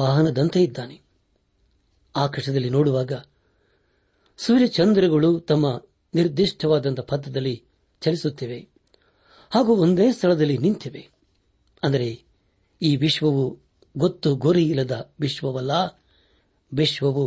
ವಾಹನದಂತೆ 0.00 0.62
ಇದ್ದಾನೆ 0.62 0.96
ಆಕಾಶದಲ್ಲಿ 2.14 2.70
ನೋಡುವಾಗ 2.70 3.12
ಸೂರ್ಯಚಂದ್ರಗಳು 4.38 5.40
ತಮ್ಮ 5.40 5.66
ನಿರ್ದಿಷ್ಟವಾದಂಥ 6.14 7.00
ಪಥದಲ್ಲಿ 7.00 7.54
ಚಲಿಸುತ್ತಿವೆ 8.02 8.58
ಹಾಗೂ 9.52 9.74
ಒಂದೇ 9.74 10.12
ಸ್ಥಳದಲ್ಲಿ 10.12 10.58
ನಿಂತಿವೆ 10.58 11.02
ಅಂದರೆ 11.82 12.08
ಈ 12.80 12.96
ವಿಶ್ವವು 12.96 13.44
ಗೊತ್ತು 13.96 14.36
ಗುರಿ 14.36 14.68
ಇಲ್ಲದ 14.68 15.12
ವಿಶ್ವವಲ್ಲ 15.20 15.72
ವಿಶ್ವವು 16.72 17.24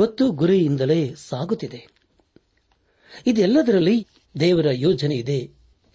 ಗೊತ್ತು 0.00 0.32
ಗುರಿಯಿಂದಲೇ 0.32 1.14
ಸಾಗುತ್ತಿದೆ 1.28 1.80
ಇದೆಲ್ಲದರಲ್ಲಿ 3.26 3.96
ದೇವರ 4.34 4.68
ಯೋಜನೆ 4.76 5.16
ಇದೆ 5.16 5.40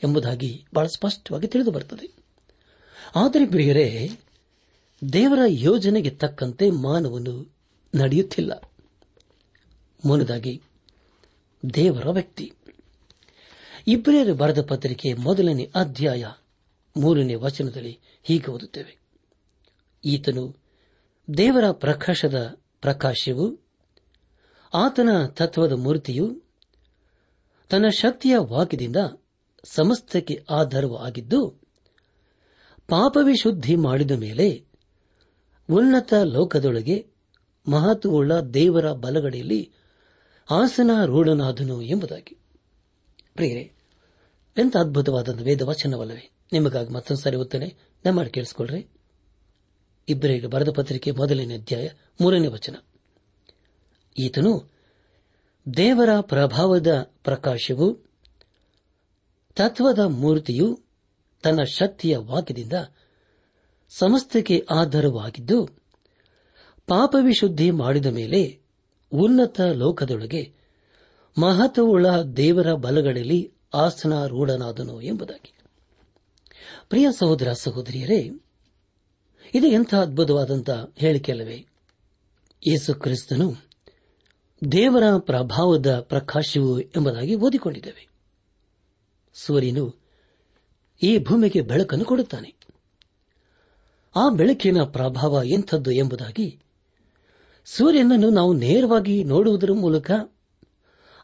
ಎಂಬುದಾಗಿ 0.01 0.65
ಬಹಳ 0.73 0.87
ಸ್ಪಷ್ಟವಾಗಿ 0.87 1.47
ತಿಳಿದುಬರುತ್ತದೆ 1.47 2.07
ಆದರೆ 3.15 3.45
ಪ್ರಿಯರೇ 3.45 3.87
ದೇವರ 5.01 5.39
ಯೋಜನೆಗೆ 5.59 6.09
ತಕ್ಕಂತೆ 6.15 6.69
ಮಾನವನು 6.69 7.33
ನಡೆಯುತ್ತಿಲ್ಲ 7.93 8.53
ಮೂಲದಾಗಿ 10.03 10.53
ದೇವರ 11.63 12.09
ವ್ಯಕ್ತಿ 12.09 12.45
ಇಬ್ರಿಯರು 13.87 14.35
ಬರೆದ 14.35 14.61
ಪತ್ರಿಕೆ 14.61 15.13
ಮೊದಲನೇ 15.13 15.71
ಅಧ್ಯಾಯ 15.75 16.25
ಮೂರನೇ 16.95 17.35
ವಚನದಲ್ಲಿ 17.35 17.93
ಹೀಗೆ 18.23 18.51
ಓದುತ್ತೇವೆ 18.51 18.93
ಈತನು 20.03 20.43
ದೇವರ 21.27 21.71
ಪ್ರಕಾಶದ 21.71 22.37
ಪ್ರಕಾಶವು 22.79 23.45
ಆತನ 24.73 25.09
ತತ್ವದ 25.25 25.73
ಮೂರ್ತಿಯು 25.73 26.25
ತನ್ನ 27.71 27.87
ಶಕ್ತಿಯ 27.89 28.35
ವಾಕ್ಯದಿಂದ 28.37 28.97
ಸಮಸ್ತಕ್ಕೆ 29.63 30.45
ಆಧಾರವೂ 30.49 30.95
ಆಗಿದ್ದು 30.95 31.39
ಪಾಪವೇ 32.89 33.35
ಶುದ್ಧಿ 33.35 33.75
ಮಾಡಿದ 33.75 34.11
ಮೇಲೆ 34.11 34.47
ಉನ್ನತ 35.69 36.13
ಲೋಕದೊಳಗೆ 36.13 36.97
ಮಹತ್ವವುಳ್ಳ 37.67 38.33
ದೇವರ 38.53 38.93
ಬಲಗಡೆಯಲ್ಲಿ 38.93 39.61
ಆಸನಾರೂಢನಾದನು 40.49 41.81
ಎಂಬುದಾಗಿ 41.81 42.35
ಪ್ರಿಯರೇ 43.33 43.71
ಎಂತ 44.57 44.77
ಅದ್ಭುತವಾದ 44.77 45.41
ವೇದ 45.41 45.61
ವಚನವಲ್ಲವೇ 45.61 46.29
ನಿಮಗಾಗಿ 46.53 46.93
ಮತ್ತೊಂದು 46.93 47.21
ಸಾರಿ 47.21 47.35
ಓದ್ತಾನೆ 47.35 47.75
ನಮ್ಮ 48.05 48.23
ಕೇಳಿಸ್ಕೊಳ್ರಿ 48.23 48.87
ಇಬ್ಬರಿಗೆ 50.09 50.47
ಬರೆದ 50.47 50.69
ಪತ್ರಿಕೆ 50.69 51.11
ಮೊದಲನೇ 51.11 51.57
ಅಧ್ಯಾಯ 51.57 51.87
ಮೂರನೇ 52.21 52.47
ವಚನ 52.47 52.75
ಈತನು 54.19 54.71
ದೇವರ 55.75 56.09
ಪ್ರಭಾವದ 56.21 57.11
ಪ್ರಕಾಶವು 57.23 58.05
ತತ್ವದ 59.55 59.99
ಮೂರ್ತಿಯು 59.99 60.83
ತನ್ನ 61.41 61.63
ಶಕ್ತಿಯ 61.63 62.17
ವಾಕ್ಯದಿಂದ 62.17 62.73
ಸಮಸ್ತಕ್ಕೆ 63.89 64.65
ಆಧಾರವಾಗಿದ್ದು 64.71 65.69
ಪಾಪವಿಶುದ್ಧಿ 66.85 67.71
ಮಾಡಿದ 67.71 68.05
ಮೇಲೆ 68.05 68.58
ಉನ್ನತ 69.11 69.61
ಲೋಕದೊಳಗೆ 69.73 70.43
ಮಹತ್ವವುಳ್ಳ 71.37 72.07
ದೇವರ 72.37 72.73
ಬಲಗಳಲ್ಲಿ 72.75 73.39
ಆಸನಾರೂಢನಾದನು 73.73 75.01
ಎಂಬುದಾಗಿ 75.01 75.51
ಪ್ರಿಯ 76.87 77.07
ಸಹೋದರ 77.11 77.49
ಸಹೋದರಿಯರೇ 77.53 78.21
ಇದು 79.53 79.67
ಎಂಥ 79.67 79.93
ಅದ್ಭುತವಾದಂಥ 79.95 80.69
ಹೇಳಿಕೆಯಲ್ಲವೇ 80.97 81.57
ಯೇಸು 82.63 82.93
ಕ್ರಿಸ್ತನು 82.93 83.47
ದೇವರ 84.61 85.03
ಪ್ರಭಾವದ 85.19 85.99
ಪ್ರಕಾಶವು 86.07 86.79
ಎಂಬುದಾಗಿ 86.79 87.35
ಓದಿಕೊಂಡಿದ್ದೇವೆ 87.35 88.03
ಸೂರ್ಯನು 89.35 89.85
ಈ 91.01 91.11
ಭೂಮಿಗೆ 91.17 91.61
ಬೆಳಕನ್ನು 91.61 92.05
ಕೊಡುತ್ತಾನೆ 92.05 92.49
ಆ 94.15 94.29
ಬೆಳಕಿನ 94.29 94.83
ಪ್ರಭಾವ 94.91 95.41
ಎಂಥದ್ದು 95.43 95.91
ಎಂಬುದಾಗಿ 95.91 96.47
ಸೂರ್ಯನನ್ನು 97.69 98.29
ನಾವು 98.29 98.53
ನೇರವಾಗಿ 98.53 99.23
ನೋಡುವುದರ 99.23 99.71
ಮೂಲಕ 99.73 100.11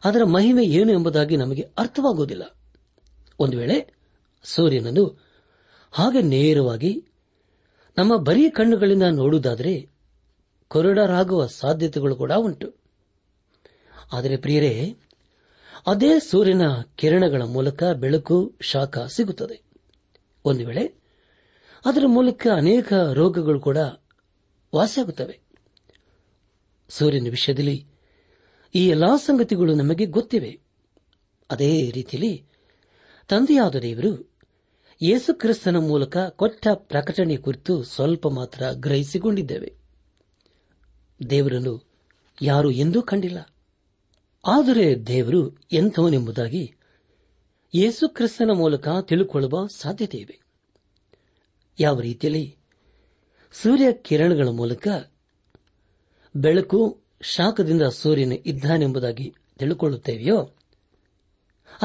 ಅದರ 0.04 0.24
ಮಹಿಮೆ 0.24 0.64
ಏನು 0.64 0.92
ಎಂಬುದಾಗಿ 0.92 1.36
ನಮಗೆ 1.36 1.62
ಅರ್ಥವಾಗುವುದಿಲ್ಲ 1.78 2.44
ಒಂದು 3.40 3.58
ವೇಳೆ 3.58 3.78
ಸೂರ್ಯನನ್ನು 4.44 5.04
ಹಾಗೆ 5.94 6.22
ನೇರವಾಗಿ 6.22 6.92
ನಮ್ಮ 7.96 8.16
ಬರೀ 8.16 8.50
ಕಣ್ಣುಗಳಿಂದ 8.50 9.02
ನೋಡುವುದಾದರೆ 9.12 9.74
ಕೊರಡರಾಗುವ 10.70 11.46
ಸಾಧ್ಯತೆಗಳು 11.46 12.16
ಕೂಡ 12.16 12.32
ಉಂಟು 12.38 12.68
ಆದರೆ 14.12 14.36
ಪ್ರಿಯರೇ 14.36 14.72
ಅದೇ 15.86 16.18
ಸೂರ್ಯನ 16.18 16.64
ಕಿರಣಗಳ 16.96 17.42
ಮೂಲಕ 17.46 17.84
ಬೆಳಕು 17.94 18.36
ಶಾಖ 18.60 18.98
ಸಿಗುತ್ತದೆ 19.06 19.56
ಒಂದು 20.44 20.66
ವೇಳೆ 20.66 20.84
ಅದರ 21.84 22.06
ಮೂಲಕ 22.06 22.46
ಅನೇಕ 22.56 22.92
ರೋಗಗಳು 23.12 23.60
ಕೂಡ 23.60 23.78
ವಾಸಿಯಾಗುತ್ತವೆ 24.72 25.36
ಸೂರ್ಯನ 26.90 27.30
ವಿಷಯದಲ್ಲಿ 27.30 27.76
ಈ 28.74 28.86
ಎಲ್ಲಾ 28.88 29.16
ಸಂಗತಿಗಳು 29.16 29.74
ನಮಗೆ 29.74 30.06
ಗೊತ್ತಿವೆ 30.06 30.52
ಅದೇ 31.50 31.90
ರೀತಿಯಲ್ಲಿ 31.90 32.32
ತಂದೆಯಾದ 33.28 33.76
ದೇವರು 33.80 34.12
ಯೇಸುಕ್ರಿಸ್ತನ 35.00 35.76
ಮೂಲಕ 35.76 36.16
ಕೊಟ್ಟ 36.36 36.68
ಪ್ರಕಟಣೆ 36.72 37.36
ಕುರಿತು 37.36 37.82
ಸ್ವಲ್ಪ 37.82 38.28
ಮಾತ್ರ 38.28 38.70
ಗ್ರಹಿಸಿಕೊಂಡಿದ್ದೇವೆ 38.72 39.70
ದೇವರನ್ನು 41.20 41.74
ಯಾರು 42.42 42.70
ಎಂದೂ 42.70 43.02
ಕಂಡಿಲ್ಲ 43.02 43.38
ಆದರೆ 44.44 45.06
ದೇವರು 45.06 45.42
ಎಂಥವನೆಂಬುದಾಗಿ 45.72 46.64
ಯೇಸುಕ್ರಿಸ್ತನ 47.74 48.50
ಮೂಲಕ 48.54 48.88
ತಿಳುಕೊಳ್ಳುವ 49.08 49.66
ಸಾಧ್ಯತೆಯಿವೆ 49.76 50.36
ಯಾವ 51.78 52.00
ರೀತಿಯಲ್ಲಿ 52.00 52.44
ಸೂರ್ಯ 53.54 53.92
ಕಿರಣಗಳ 54.02 54.48
ಮೂಲಕ 54.50 54.86
ಬೆಳಕು 56.36 56.80
ಶಾಖದಿಂದ 57.26 57.82
ಸೂರ್ಯನು 57.96 58.36
ಇದ್ದಾನೆಂಬುದಾಗಿ 58.44 59.26
ತಿಳಿಕೊಳ್ಳುತ್ತೇವೆಯೋ 59.60 60.38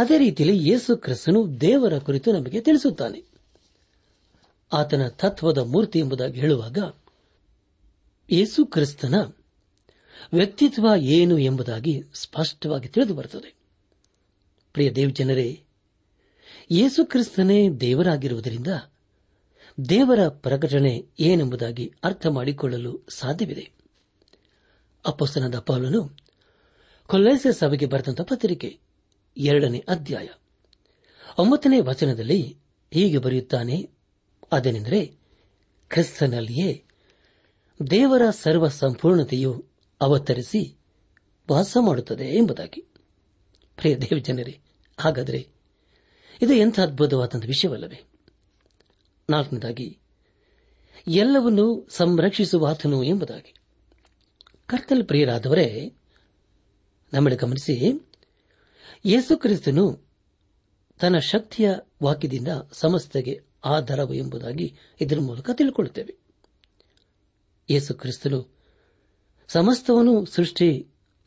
ಅದೇ 0.00 0.17
ರೀತಿಯಲ್ಲಿ 0.17 0.57
ಯೇಸು 0.69 0.95
ಕ್ರಿಸ್ತನು 0.95 1.39
ದೇವರ 1.61 1.99
ಕುರಿತು 1.99 2.31
ನಮಗೆ 2.31 2.61
ತಿಳಿಸುತ್ತಾನೆ 2.61 3.19
ಆತನ 4.71 5.07
ತತ್ವದ 5.17 5.57
ಮೂರ್ತಿ 5.65 5.99
ಎಂಬುದಾಗಿ 5.99 6.39
ಹೇಳುವಾಗ 6.39 6.79
ಯೇಸು 8.29 8.65
ಕ್ರಿಸ್ತನ 8.65 9.15
ವ್ಯಕ್ತಿತ್ವ 10.33 10.87
ಏನು 11.11 11.37
ಎಂಬುದಾಗಿ 11.39 11.93
ಸ್ಪಷ್ಟವಾಗಿ 12.13 12.87
ತಿಳಿದುಬರುತ್ತದೆ 12.87 13.49
ಪ್ರಿಯ 14.75 14.89
ದೇವಜನರೇ 14.91 15.47
ಯೇಸು 16.71 17.05
ಕ್ರಿಸ್ತನೇ 17.05 17.69
ದೇವರಾಗಿರುವುದರಿಂದ 17.79 18.71
ದೇವರ 19.77 20.21
ಪ್ರಕಟಣೆ 20.41 20.93
ಏನೆಂಬುದಾಗಿ 21.19 21.85
ಅರ್ಥ 22.03 22.27
ಮಾಡಿಕೊಳ್ಳಲು 22.27 22.93
ಸಾಧ್ಯವಿದೆ 23.09 23.65
ಅಪ್ಪಸ್ತನದ 25.05 25.59
ಪೌಲನು 25.59 26.01
ಕೊಲ್ಲೈಸ 27.09 27.47
ಸಭೆಗೆ 27.51 27.85
ಬರೆದಂತಹ 27.85 28.23
ಪತ್ರಿಕೆ 28.23 28.69
ಎರಡನೇ 29.37 29.79
ಅಧ್ಯಾಯ 29.87 30.27
ಒಂಬತ್ತನೇ 31.39 31.79
ವಚನದಲ್ಲಿ 31.79 32.41
ಹೀಗೆ 32.91 33.17
ಬರೆಯುತ್ತಾನೆ 33.17 33.77
ಅದೇನೆಂದರೆ 34.51 35.01
ಕ್ರಿಸ್ತನಲ್ಲಿಯೇ 35.91 36.71
ದೇವರ 37.79 38.21
ಸರ್ವ 38.31 38.67
ಸಂಪೂರ್ಣತೆಯು 38.67 39.51
ಅವತರಿಸಿ 40.01 40.61
ವಾಸ 41.51 41.77
ಮಾಡುತ್ತದೆ 41.81 42.27
ಎಂಬುದಾಗಿ 42.37 42.81
ಪ್ರಿಯ 43.77 43.95
ದೇವ 43.95 44.17
ಜನರೇ 44.17 44.55
ಹಾಗಾದರೆ 44.99 45.41
ಇದು 46.41 46.53
ಎಂಥ 46.53 46.79
ಅದ್ಭುತವಾದಂಥ 46.79 47.45
ವಿಷಯವಲ್ಲವೇ 47.45 47.99
ನಾಲ್ಕನೇದಾಗಿ 49.29 49.87
ಎಲ್ಲವನ್ನೂ 51.07 51.65
ಸಂರಕ್ಷಿಸುವಾತನು 51.89 53.03
ಎಂಬುದಾಗಿ 53.03 53.53
ಕರ್ತಲ್ 54.71 55.03
ಪ್ರಿಯರಾದವರೇ 55.05 55.67
ನಮ್ಮಲ್ಲಿ 57.13 57.37
ಗಮನಿಸಿ 57.37 57.75
ಯೇಸು 59.05 59.33
ಕ್ರಿಸ್ತನು 59.37 59.85
ತನ್ನ 60.99 61.17
ಶಕ್ತಿಯ 61.23 61.67
ವಾಕ್ಯದಿಂದ 62.03 62.51
ಸಮಸ್ತೆಗೆ 62.73 63.33
ಆಧಾರವು 63.65 64.13
ಎಂಬುದಾಗಿ 64.13 64.67
ಇದರ 65.01 65.19
ಮೂಲಕ 65.19 65.49
ತಿಳ್ಕೊಳ್ಳುತ್ತೇವೆ 65.53 66.13
ಯೇಸು 67.69 67.93
ಕ್ರಿಸ್ತನು 67.93 68.39
ಸಮಸ್ತವನ್ನು 69.49 70.25
ಸೃಷ್ಟಿ 70.25 70.69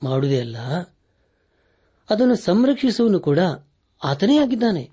ಮಾಡುವುದೇ 0.02 0.40
ಅಲ್ಲ 0.40 0.58
ಅದನ್ನು 2.08 2.36
ಸಂರಕ್ಷಿಸುವನು 2.44 3.20
ಕೂಡ 3.20 3.40
ಆತನೇ 4.02 4.36
ಆಗಿದ್ದಾನೆ 4.38 4.84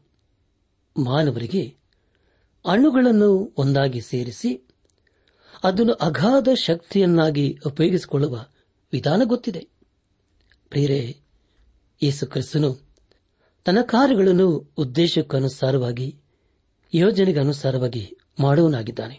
ಮಾನವರಿಗೆ 0.95 1.63
ಅಣುಗಳನ್ನು 2.65 3.29
ಒಂದಾಗಿ 3.57 4.01
ಸೇರಿಸಿ 4.01 4.51
ಅದನ್ನು 5.63 5.93
ಅಗಾಧ 5.93 6.49
ಶಕ್ತಿಯನ್ನಾಗಿ 6.63 7.59
ಉಪಯೋಗಿಸಿಕೊಳ್ಳುವ 7.67 8.35
ವಿಧಾನ 8.93 9.21
ಗೊತ್ತಿದೆ 9.23 9.61
ಪ್ರಿಯರೇ 10.71 11.01
ಯೇಸು 12.01 12.25
ಕ್ರಿಸ್ತನು 12.27 12.69
ತನ್ನ 13.65 13.81
ಕಾರ್ಯಗಳನ್ನು 13.81 14.47
ಉದ್ದೇಶಕ್ಕನುಸಾರವಾಗಿ 14.77 16.07
ಯೋಜನೆಗನುಸಾರವಾಗಿ 16.93 18.03
ಮಾಡುವನಾಗಿದ್ದಾನೆ 18.39 19.17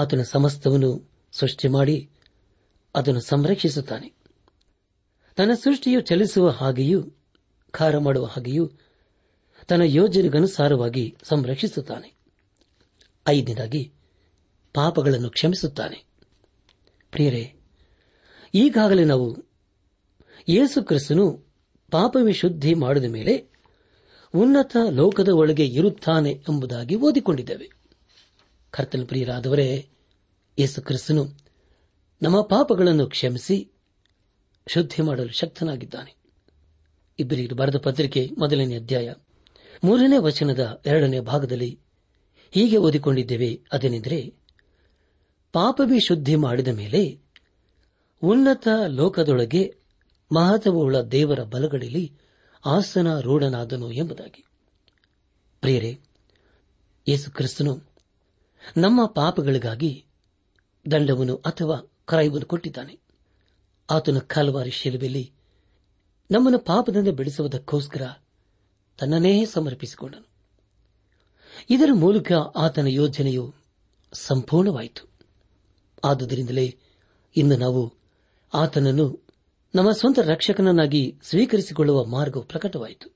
ಆತನ 0.00 0.22
ಸಮಸ್ತವನ್ನು 0.22 0.90
ಸೃಷ್ಟಿ 1.32 1.68
ಮಾಡಿ 1.68 1.96
ಅದನ್ನು 2.94 3.20
ಸಂರಕ್ಷಿಸುತ್ತಾನೆ 3.20 4.08
ತನ್ನ 5.38 5.52
ಸೃಷ್ಟಿಯು 5.54 6.00
ಚಲಿಸುವ 6.00 6.48
ಹಾಗೆಯೂ 6.50 7.00
ಖಾರ 7.74 7.98
ಮಾಡುವ 7.98 8.26
ಹಾಗೆಯೂ 8.26 8.64
ತನ್ನ 9.68 9.82
ಯೋಜನೆಗನುಸಾರವಾಗಿ 9.82 11.16
ಸಂರಕ್ಷಿಸುತ್ತಾನೆ 11.22 12.08
ಐದನೇದಾಗಿ 13.26 13.82
ಪಾಪಗಳನ್ನು 14.74 15.30
ಕ್ಷಮಿಸುತ್ತಾನೆ 15.30 15.98
ಪ್ರಿಯರೇ 17.12 17.44
ಈಗಾಗಲೇ 18.54 19.04
ನಾವು 19.04 19.28
ಯೇಸು 20.48 20.82
ಕ್ರಿಸ್ತನು 20.82 21.24
ಪಾಪವೇ 21.92 22.32
ಶುದ್ಧಿ 22.32 22.74
ಮಾಡಿದ 22.74 23.04
ಮೇಲೆ 23.04 23.34
ಉನ್ನತ 24.34 24.76
ಲೋಕದ 24.90 25.28
ಒಳಗೆ 25.28 25.66
ಇರುತ್ತಾನೆ 25.68 26.32
ಎಂಬುದಾಗಿ 26.48 26.94
ಓದಿಕೊಂಡಿದ್ದೇವೆ 26.96 27.66
ಕರ್ತನ 28.74 29.04
ಪ್ರಿಯರಾದವರೇ 29.04 29.66
ಯೇಸು 30.58 30.82
ಕ್ರಿಸ್ತನು 30.82 31.24
ನಮ್ಮ 32.22 32.40
ಪಾಪಗಳನ್ನು 32.42 33.06
ಕ್ಷಮಿಸಿ 33.08 33.56
ಶುದ್ಧಿ 34.66 35.02
ಮಾಡಲು 35.02 35.32
ಶಕ್ತನಾಗಿದ್ದಾನೆ 35.32 36.12
ಇಬ್ಬರಿಗೆ 37.18 37.54
ಬರೆದ 37.54 37.78
ಪತ್ರಿಕೆ 37.78 38.30
ಮೊದಲನೇ 38.38 38.76
ಅಧ್ಯಾಯ 38.76 39.08
ಮೂರನೇ 39.84 40.18
ವಚನದ 40.18 40.62
ಎರಡನೇ 40.86 41.20
ಭಾಗದಲ್ಲಿ 41.20 41.70
ಹೀಗೆ 42.52 42.76
ಓದಿಕೊಂಡಿದ್ದೇವೆ 42.76 43.50
ಅದೇನೆಂದರೆ 43.72 44.18
ಪಾಪವೇ 45.54 45.98
ಶುದ್ಧಿ 46.00 46.36
ಮಾಡಿದ 46.36 46.68
ಮೇಲೆ 46.68 47.02
ಉನ್ನತ 48.22 48.68
ಲೋಕದೊಳಗೆ 48.88 49.62
ಮಹತ್ವವುಳ್ಳ 50.32 51.00
ದೇವರ 51.00 51.44
ಬಲಗಳಲ್ಲಿ 51.44 52.12
ಆಸನ 52.64 53.20
ರೂಢನಾದನು 53.20 53.92
ಎಂಬುದಾಗಿ 53.92 54.42
ಪ್ರಿಯರೇ 55.60 55.92
ಯೇಸು 57.06 57.30
ಕ್ರಿಸ್ತನು 57.30 57.72
ನಮ್ಮ 58.76 59.06
ಪಾಪಗಳಿಗಾಗಿ 59.06 60.04
ದಂಡವನ್ನು 60.90 61.36
ಅಥವಾ 61.36 61.76
ಕ್ರೈವನ್ನು 62.06 62.46
ಕೊಟ್ಟಿದ್ದಾನೆ 62.46 62.94
ಆತನ 63.88 64.18
ಕಾಲವಾರಿ 64.18 64.70
ಶಿಲುಬೆಯಲ್ಲಿ 64.70 65.32
ನಮ್ಮನ್ನು 66.30 66.58
ಪಾಪದಿಂದ 66.58 67.08
ಬೆಳೆಸುವುದಕ್ಕೋಸ್ಕರ 67.08 68.02
ತನ್ನನೇ 68.98 69.46
ಸಮರ್ಪಿಸಿಕೊಂಡನು 69.46 70.26
ಇದರ 71.70 71.92
ಮೂಲಕ 71.94 72.32
ಆತನ 72.56 72.86
ಯೋಜನೆಯು 72.86 73.54
ಸಂಪೂರ್ಣವಾಯಿತು 74.12 75.09
ಆದುದರಿಂದಲೇ 76.04 76.66
ಇಂದು 77.36 77.56
ನಾವು 77.56 77.82
ಆತನನ್ನು 78.52 79.06
ನಮ್ಮ 79.74 79.90
ಸ್ವಂತ 79.90 80.18
ರಕ್ಷಕನನ್ನಾಗಿ 80.24 81.02
ಸ್ವೀಕರಿಸಿಕೊಳ್ಳುವ 81.22 82.04
ಮಾರ್ಗವು 82.04 82.44
ಪ್ರಕಟವಾಯಿತು 82.44 83.08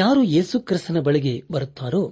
ಯಾರು 0.00 0.22
ಯೇಸು 0.22 0.60
ಕ್ರಿಸ್ತನ 0.60 1.00
ಬಳಿಗೆ 1.00 1.42
ಬರುತ್ತಾರೋ 1.52 2.02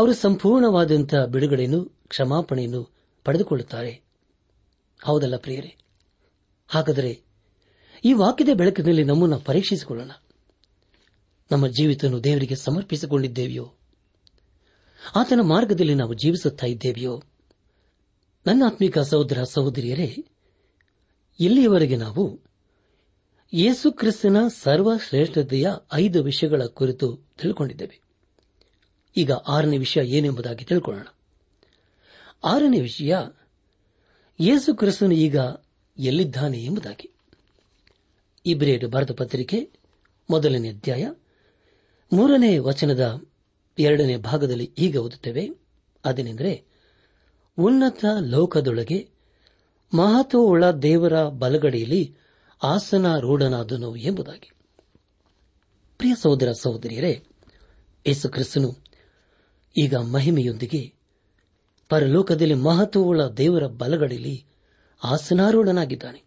ಅವರು 0.00 0.12
ಸಂಪೂರ್ಣವಾದಂತಹ 0.14 1.24
ಬಿಡುಗಡೆಯನ್ನು 1.24 1.80
ಕ್ಷಮಾಪಣೆಯನ್ನು 2.08 2.82
ಪಡೆದುಕೊಳ್ಳುತ್ತಾರೆ 3.26 3.92
ಹೌದಲ್ಲ 5.00 5.36
ಪ್ರಿಯರೇ 5.36 5.72
ಹಾಗಾದರೆ 6.70 7.12
ಈ 8.04 8.12
ವಾಕ್ಯದ 8.12 8.52
ಬೆಳಕಿನಲ್ಲಿ 8.54 9.04
ನಮ್ಮನ್ನು 9.04 9.38
ಪರೀಕ್ಷಿಸಿಕೊಳ್ಳೋಣ 9.40 10.12
ನಮ್ಮ 11.50 11.66
ಜೀವಿತವನ್ನು 11.68 12.24
ದೇವರಿಗೆ 12.24 12.56
ಸಮರ್ಪಿಸಿಕೊಂಡಿದ್ದೇವೆಯೋ 12.56 13.66
ಆತನ 15.14 15.40
ಮಾರ್ಗದಲ್ಲಿ 15.44 15.94
ನಾವು 15.94 16.14
ಜೀವಿಸುತ್ತಾ 16.14 16.66
ಇದ್ದೇವೆಯೋ 16.66 17.14
ನನ್ನ 18.46 18.62
ಸಹೋದರ 19.02 19.42
ಸಹೋದರಿಯರೇ 19.44 20.16
ಇಲ್ಲಿಯವರೆಗೆ 21.40 21.96
ನಾವು 21.96 22.40
ಯೇಸುಕ್ರಿಸ್ತನ 23.52 24.48
ಸರ್ವಶ್ರೇಷ್ಠತೆಯ 24.48 25.68
ಐದು 25.94 26.22
ವಿಷಯಗಳ 26.22 26.66
ಕುರಿತು 26.66 27.16
ತಿಳ್ಕೊಂಡಿದ್ದೇವೆ 27.38 28.00
ಈಗ 29.16 29.32
ಆರನೇ 29.32 29.78
ವಿಷಯ 29.78 30.02
ಏನೆಂಬುದಾಗಿ 30.18 30.64
ತಿಳ್ಕೊಳ್ಳೋಣ 30.64 31.06
ಆರನೇ 32.44 32.80
ವಿಷಯ 32.80 33.16
ಯೇಸು 34.40 34.74
ಕ್ರಿಸ್ತನು 34.74 35.14
ಈಗ 35.14 35.38
ಎಲ್ಲಿದ್ದಾನೆ 35.98 36.64
ಎಂಬುದಾಗಿ 36.64 37.08
ಇಬ್ರಿಯರು 38.46 38.88
ಭಾರತ 38.88 39.12
ಪತ್ರಿಕೆ 39.12 39.70
ಮೊದಲನೇ 40.30 40.68
ಅಧ್ಯಾಯ 40.68 41.06
ಮೂರನೇ 42.12 42.58
ವಚನದ 42.58 43.20
ಎರಡನೇ 43.78 44.16
ಭಾಗದಲ್ಲಿ 44.16 44.72
ಈಗ 44.78 44.96
ಓದುತ್ತೇವೆ 44.96 45.48
ಅದೇನೆಂದರೆ 46.04 46.52
ಉನ್ನತ 47.58 48.04
ಲೋಕದೊಳಗೆ 48.20 48.98
ಮಹತ್ವವುಳ್ಳ 49.92 50.70
ದೇವರ 50.82 51.28
ಬಲಗಡೆಯಲ್ಲಿ 51.28 52.02
ಆಸನಾರೂಢನಾದನು 52.62 53.96
ಎಂಬುದಾಗಿ 53.96 54.50
ಪ್ರಿಯ 56.00 56.14
ಸಹೋದರ 56.14 56.50
ಸಹೋದರಿಯರೇ 56.60 57.12
ಯೇಸು 58.06 58.28
ಕ್ರಿಸ್ತನು 58.28 58.70
ಈಗ 59.76 59.94
ಮಹಿಮೆಯೊಂದಿಗೆ 59.96 60.82
ಪರಲೋಕದಲ್ಲಿ 61.90 62.54
ಮಹತ್ವವುಳ್ಳ 62.54 63.22
ದೇವರ 63.36 63.66
ಬಲಗಡೆಯಲ್ಲಿ 63.66 64.36
ಆಸನಾರೂಢನಾಗಿದ್ದಾನೆ 65.02 66.20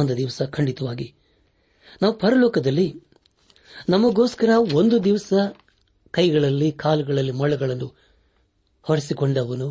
ಒಂದು 0.00 0.16
ದಿವಸ 0.16 0.42
ಖಂಡಿತವಾಗಿ 0.50 1.08
ನಾವು 2.02 2.18
ಪರಲೋಕದಲ್ಲಿ 2.18 2.88
ನಮಗೋಸ್ಕರ 3.88 4.50
ಒಂದು 4.72 5.04
ದಿವಸ 5.04 5.32
ಕೈಗಳಲ್ಲಿ 6.14 6.72
ಕಾಲುಗಳಲ್ಲಿ 6.72 7.32
ಮೊಳಗಳನ್ನು 7.32 7.88
ಹೊರಿಸಿಕೊಂಡವನು 8.84 9.70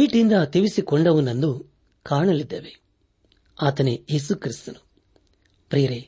ಈಟಿಯಿಂದ 0.00 0.32
ತಿವಿಸಿಕೊಂಡವನನ್ನು 0.44 1.50
ಕಾಣಲಿದ್ದೇವೆ 2.06 2.72
ಆತನೇ 3.58 3.94
ಯೇಸು 4.10 4.34
ಕ್ರಿಸ್ತನು 4.34 4.80
ಪ್ರಿಯರೇ 5.70 6.00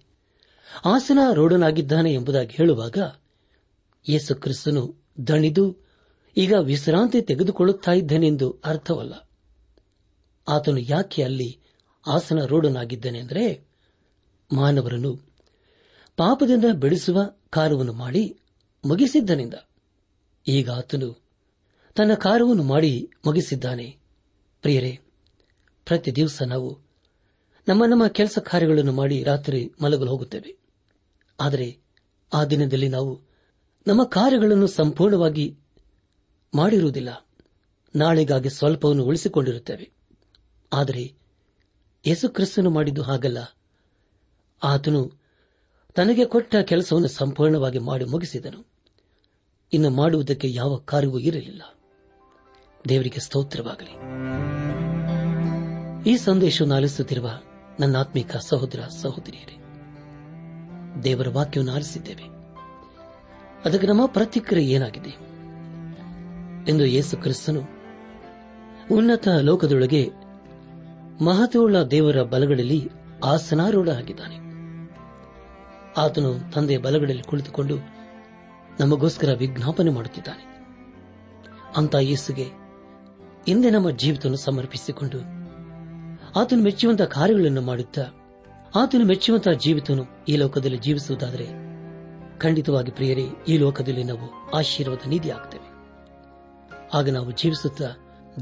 ಆಸನ 0.85 1.21
ರೋಡನಾಗಿದ್ದಾನೆ 1.33 2.13
ಎಂಬುದಾಗಿ 2.13 2.55
ಹೇಳುವಾಗ 2.55 2.99
ಯೇಸು 4.07 4.35
ಕ್ರಿಸ್ತನು 4.35 4.83
ದಣಿದು 5.29 5.65
ಈಗ 6.37 6.55
ವಿಶ್ರಾಂತಿ 6.63 7.21
ತೆಗೆದುಕೊಳ್ಳುತ್ತಾ 7.23 7.93
ಇದ್ದೇನೆಂದು 7.93 8.49
ಅರ್ಥವಲ್ಲ 8.65 9.15
ಆತನು 10.47 10.81
ಯಾಕೆ 10.89 11.23
ಅಲ್ಲಿ 11.23 11.49
ಆಸನ 12.07 12.45
ರೋಡನಾಗಿದ್ದನೆಂದರೆ 12.45 13.45
ಮಾನವರನ್ನು 14.51 15.13
ಪಾಪದಿಂದ 16.19 16.65
ಬೆಳೆಸುವ 16.75 17.19
ಕಾರ್ಯವನ್ನು 17.51 17.93
ಮಾಡಿ 17.93 18.23
ಮುಗಿಸಿದ್ದನಿಂದ 18.85 19.57
ಈಗ 20.47 20.71
ಆತನು 20.71 21.09
ತನ್ನ 21.99 22.15
ಕಾರ್ಯವನ್ನು 22.15 22.63
ಮಾಡಿ 22.63 23.11
ಮುಗಿಸಿದ್ದಾನೆ 23.27 23.87
ಪ್ರಿಯರೇ 24.65 24.99
ಪ್ರತಿ 25.87 26.17
ದಿವಸ 26.17 26.43
ನಾವು 26.43 26.71
ನಮ್ಮ 27.69 27.85
ನಮ್ಮ 27.85 28.07
ಕೆಲಸ 28.07 28.39
ಕಾರ್ಯಗಳನ್ನು 28.39 28.93
ಮಾಡಿ 28.93 29.23
ರಾತ್ರಿ 29.23 29.75
ಮಲಗಲು 29.83 30.11
ಹೋಗುತ್ತೇವೆ 30.11 30.57
ಆದರೆ 31.41 31.79
ಆ 32.33 32.45
ದಿನದಲ್ಲಿ 32.45 32.89
ನಾವು 32.89 33.13
ನಮ್ಮ 33.87 34.05
ಕಾರ್ಯಗಳನ್ನು 34.05 34.67
ಸಂಪೂರ್ಣವಾಗಿ 34.67 35.59
ಮಾಡಿರುವುದಿಲ್ಲ 36.55 37.09
ನಾಳೆಗಾಗಿ 37.95 38.49
ಸ್ವಲ್ಪವನ್ನು 38.49 39.05
ಉಳಿಸಿಕೊಂಡಿರುತ್ತೇವೆ 39.05 39.87
ಆದರೆ 40.73 41.05
ಯೇಸು 42.05 42.29
ಕ್ರಿಸ್ತನು 42.29 42.71
ಮಾಡಿದ್ದು 42.71 43.03
ಹಾಗಲ್ಲ 43.03 43.39
ಆತನು 44.63 45.03
ತನಗೆ 45.97 46.25
ಕೊಟ್ಟ 46.25 46.57
ಕೆಲಸವನ್ನು 46.57 47.09
ಸಂಪೂರ್ಣವಾಗಿ 47.09 47.79
ಮಾಡಿ 47.79 48.05
ಮುಗಿಸಿದನು 48.05 48.61
ಇನ್ನು 49.73 49.91
ಮಾಡುವುದಕ್ಕೆ 49.91 50.49
ಯಾವ 50.53 50.77
ಕಾರ್ಯವೂ 50.77 51.19
ಇರಲಿಲ್ಲ 51.19 51.63
ದೇವರಿಗೆ 52.85 53.21
ಸ್ತೋತ್ರವಾಗಲಿ 53.21 53.95
ಈ 56.11 56.17
ಸಂದೇಶವನ್ನು 56.17 56.75
ಆಲಿಸುತ್ತಿರುವ 56.75 57.29
ನನ್ನ 57.81 57.97
ಆತ್ಮಿಕ 57.97 58.37
ಸಹೋದರ 58.49 58.81
ಸಹೋದರಿಯರೇ 59.03 59.57
ದೇವರ 61.05 61.29
ವಾಕ್ಯವನ್ನು 61.29 61.73
ಆಲಿಸಿದ್ದೇವೆ 61.73 62.27
ಅದಕ್ಕೆ 63.65 63.87
ನಮ್ಮ 63.87 64.07
ಪ್ರತಿಕ್ರಿಯೆ 64.07 64.71
ಏನಾಗಿದೆ 64.71 65.13
ಎಂದು 66.73 66.85
ಯೇಸು 66.87 67.17
ಕ್ರಿಸ್ತನು 67.17 67.63
ಉನ್ನತ 68.91 69.29
ಲೋಕದೊಳಗೆ 69.41 70.03
ಮಹತ್ವವುಳ್ಳ 71.21 71.79
ದೇವರ 71.87 72.23
ಬಲಗಳಲ್ಲಿ 72.23 72.81
ಆಸನಾರೂಢ 73.25 73.89
ಆಗಿದ್ದಾನೆ 73.91 74.37
ಆತನು 75.97 76.31
ತಂದೆಯ 76.55 76.79
ಬಲಗಳಲ್ಲಿ 76.79 77.23
ಕುಳಿತುಕೊಂಡು 77.23 77.77
ನಮಗೋಸ್ಕರ 78.81 79.31
ವಿಜ್ಞಾಪನೆ 79.35 79.91
ಮಾಡುತ್ತಿದ್ದಾನೆ 79.91 80.45
ಅಂತ 81.77 81.95
ಯೇಸುಗೆ 82.03 82.47
ಹಿಂದೆ 83.49 83.71
ನಮ್ಮ 83.71 83.91
ಜೀವಿತವನ್ನು 83.99 84.37
ಸಮರ್ಪಿಸಿಕೊಂಡು 84.39 85.19
ಆತನು 86.41 86.63
ಮೆಚ್ಚುವಂತಹ 86.63 87.09
ಕಾರ್ಯಗಳನ್ನು 87.15 87.63
ಮಾಡುತ್ತಾ 87.63 88.05
ಆತನು 88.75 89.05
ಮೆಚ್ಚುವಂತಹ 89.05 89.55
ಜೀವಿತನು 89.59 90.03
ಈ 90.29 90.37
ಲೋಕದಲ್ಲಿ 90.37 90.79
ಜೀವಿಸುವುದಾದರೆ 90.79 91.47
ಖಂಡಿತವಾಗಿ 92.39 92.91
ಪ್ರಿಯರೇ 92.91 93.27
ಈ 93.49 93.57
ಲೋಕದಲ್ಲಿ 93.59 94.05
ನಾವು 94.05 94.27
ಆಶೀರ್ವಾದ 94.57 95.09
ನಿಧಿ 95.09 95.31
ಆಗ್ತೇವೆ 95.31 95.69
ಆಗ 96.95 97.11
ನಾವು 97.11 97.31
ಜೀವಿಸುತ್ತಾ 97.33 97.89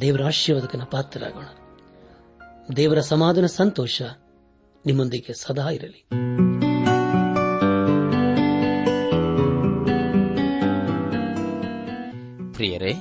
ದೇವರ 0.01 0.25
ಆಶೀರ್ವಾದಕನ 0.25 0.85
ಪಾತ್ರರಾಗೋಣ 0.85 1.47
ದೇವರ 2.77 3.01
ಸಮಾಧಾನ 3.09 3.49
ಸಂತೋಷ 3.57 3.97
ನಿಮ್ಮೊಂದಿಗೆ 4.85 5.35
ಸದಾ 5.43 5.69
ಇರಲಿ 5.71 6.03
ಪ್ರಿಯರೇ 12.51 12.93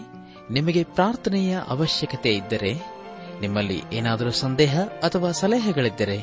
ನಿಮಗೆ 0.52 0.84
ಪ್ರಾರ್ಥನೆಯ 0.84 1.58
ಅವಶ್ಯಕತೆ 1.68 2.36
ಇದ್ದರೆ 2.36 2.72
ನಿಮ್ಮಲ್ಲಿ 3.42 3.84
ಏನಾದರೂ 3.94 4.32
ಸಂದೇಹ 4.32 4.74
ಅಥವಾ 5.04 5.32
ಸಲಹೆಗಳಿದ್ದರೆ 5.32 6.18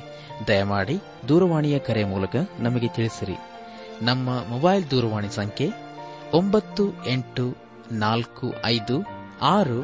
ದಯಮಾಡಿ 0.47 0.97
ದೂರವಾಣಿಯ 1.29 1.79
ಕರೆ 1.79 2.05
ಮೂಲಕ 2.05 2.37
ನಮಗೆ 2.59 2.89
ತಿಳಿಸಿರಿ 2.89 3.37
ನಮ್ಮ 4.03 4.31
ಮೊಬೈಲ್ 4.49 4.91
ದೂರವಾಣಿ 4.91 5.29
ಸಂಖ್ಯೆ 5.29 5.69
ಒಂಬತ್ತು 6.33 7.05
ಎಂಟು 7.07 7.45
ನಾಲ್ಕು 7.93 8.55
ಐದು 8.65 8.97
ಆರು 9.41 9.81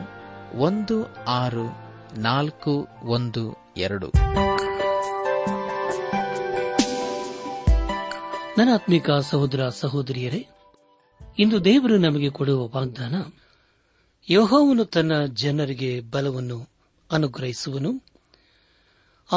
ಒಂದು 0.58 0.96
ಆರು 1.28 1.66
ನಾಲ್ಕು 2.18 2.72
ಒಂದು 3.02 3.42
ಎರಡು 3.76 4.08
ನನಾತ್ಮಿಕ 8.58 9.10
ಸಹೋದರ 9.10 9.68
ಸಹೋದರಿಯರೇ 9.68 10.40
ಇಂದು 11.38 11.64
ದೇವರು 11.64 11.98
ನಮಗೆ 11.98 12.30
ಕೊಡುವ 12.30 12.70
ವಾಗ್ದಾನ 12.74 13.14
ಯಹೋವನು 14.28 14.84
ತನ್ನ 14.84 15.12
ಜನರಿಗೆ 15.34 16.00
ಬಲವನ್ನು 16.10 16.58
ಅನುಗ್ರಹಿಸುವನು 17.10 17.90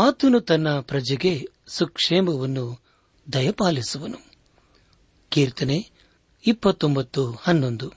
ಆತನು 0.00 0.39
ತನ್ನ 0.41 0.79
ಪ್ರಜೆಗೆ 0.79 1.33
ಸುಕ್ಷೇಮವನ್ನು 1.67 2.65
ದಯಪಾಲಿಸುವನು 3.27 4.19
ಕೀರ್ತನೆ 5.31 5.77
ಇಪ್ಪತ್ತೊಂಬತ್ತು 6.43 7.23
ಹನ್ನೊಂದು 7.41 7.87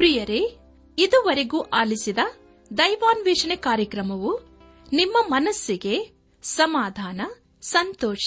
ಪ್ರಿಯರೇ 0.00 0.40
ಇದುವರೆಗೂ 0.98 1.60
ಆಲಿಸಿದ 1.72 2.20
ದೈವಾನ್ವೇಷಣೆ 2.70 3.56
ಕಾರ್ಯಕ್ರಮವು 3.56 4.30
ನಿಮ್ಮ 4.92 5.16
ಮನಸ್ಸಿಗೆ 5.28 5.94
ಸಮಾಧಾನ 6.44 7.20
ಸಂತೋಷ 7.68 8.26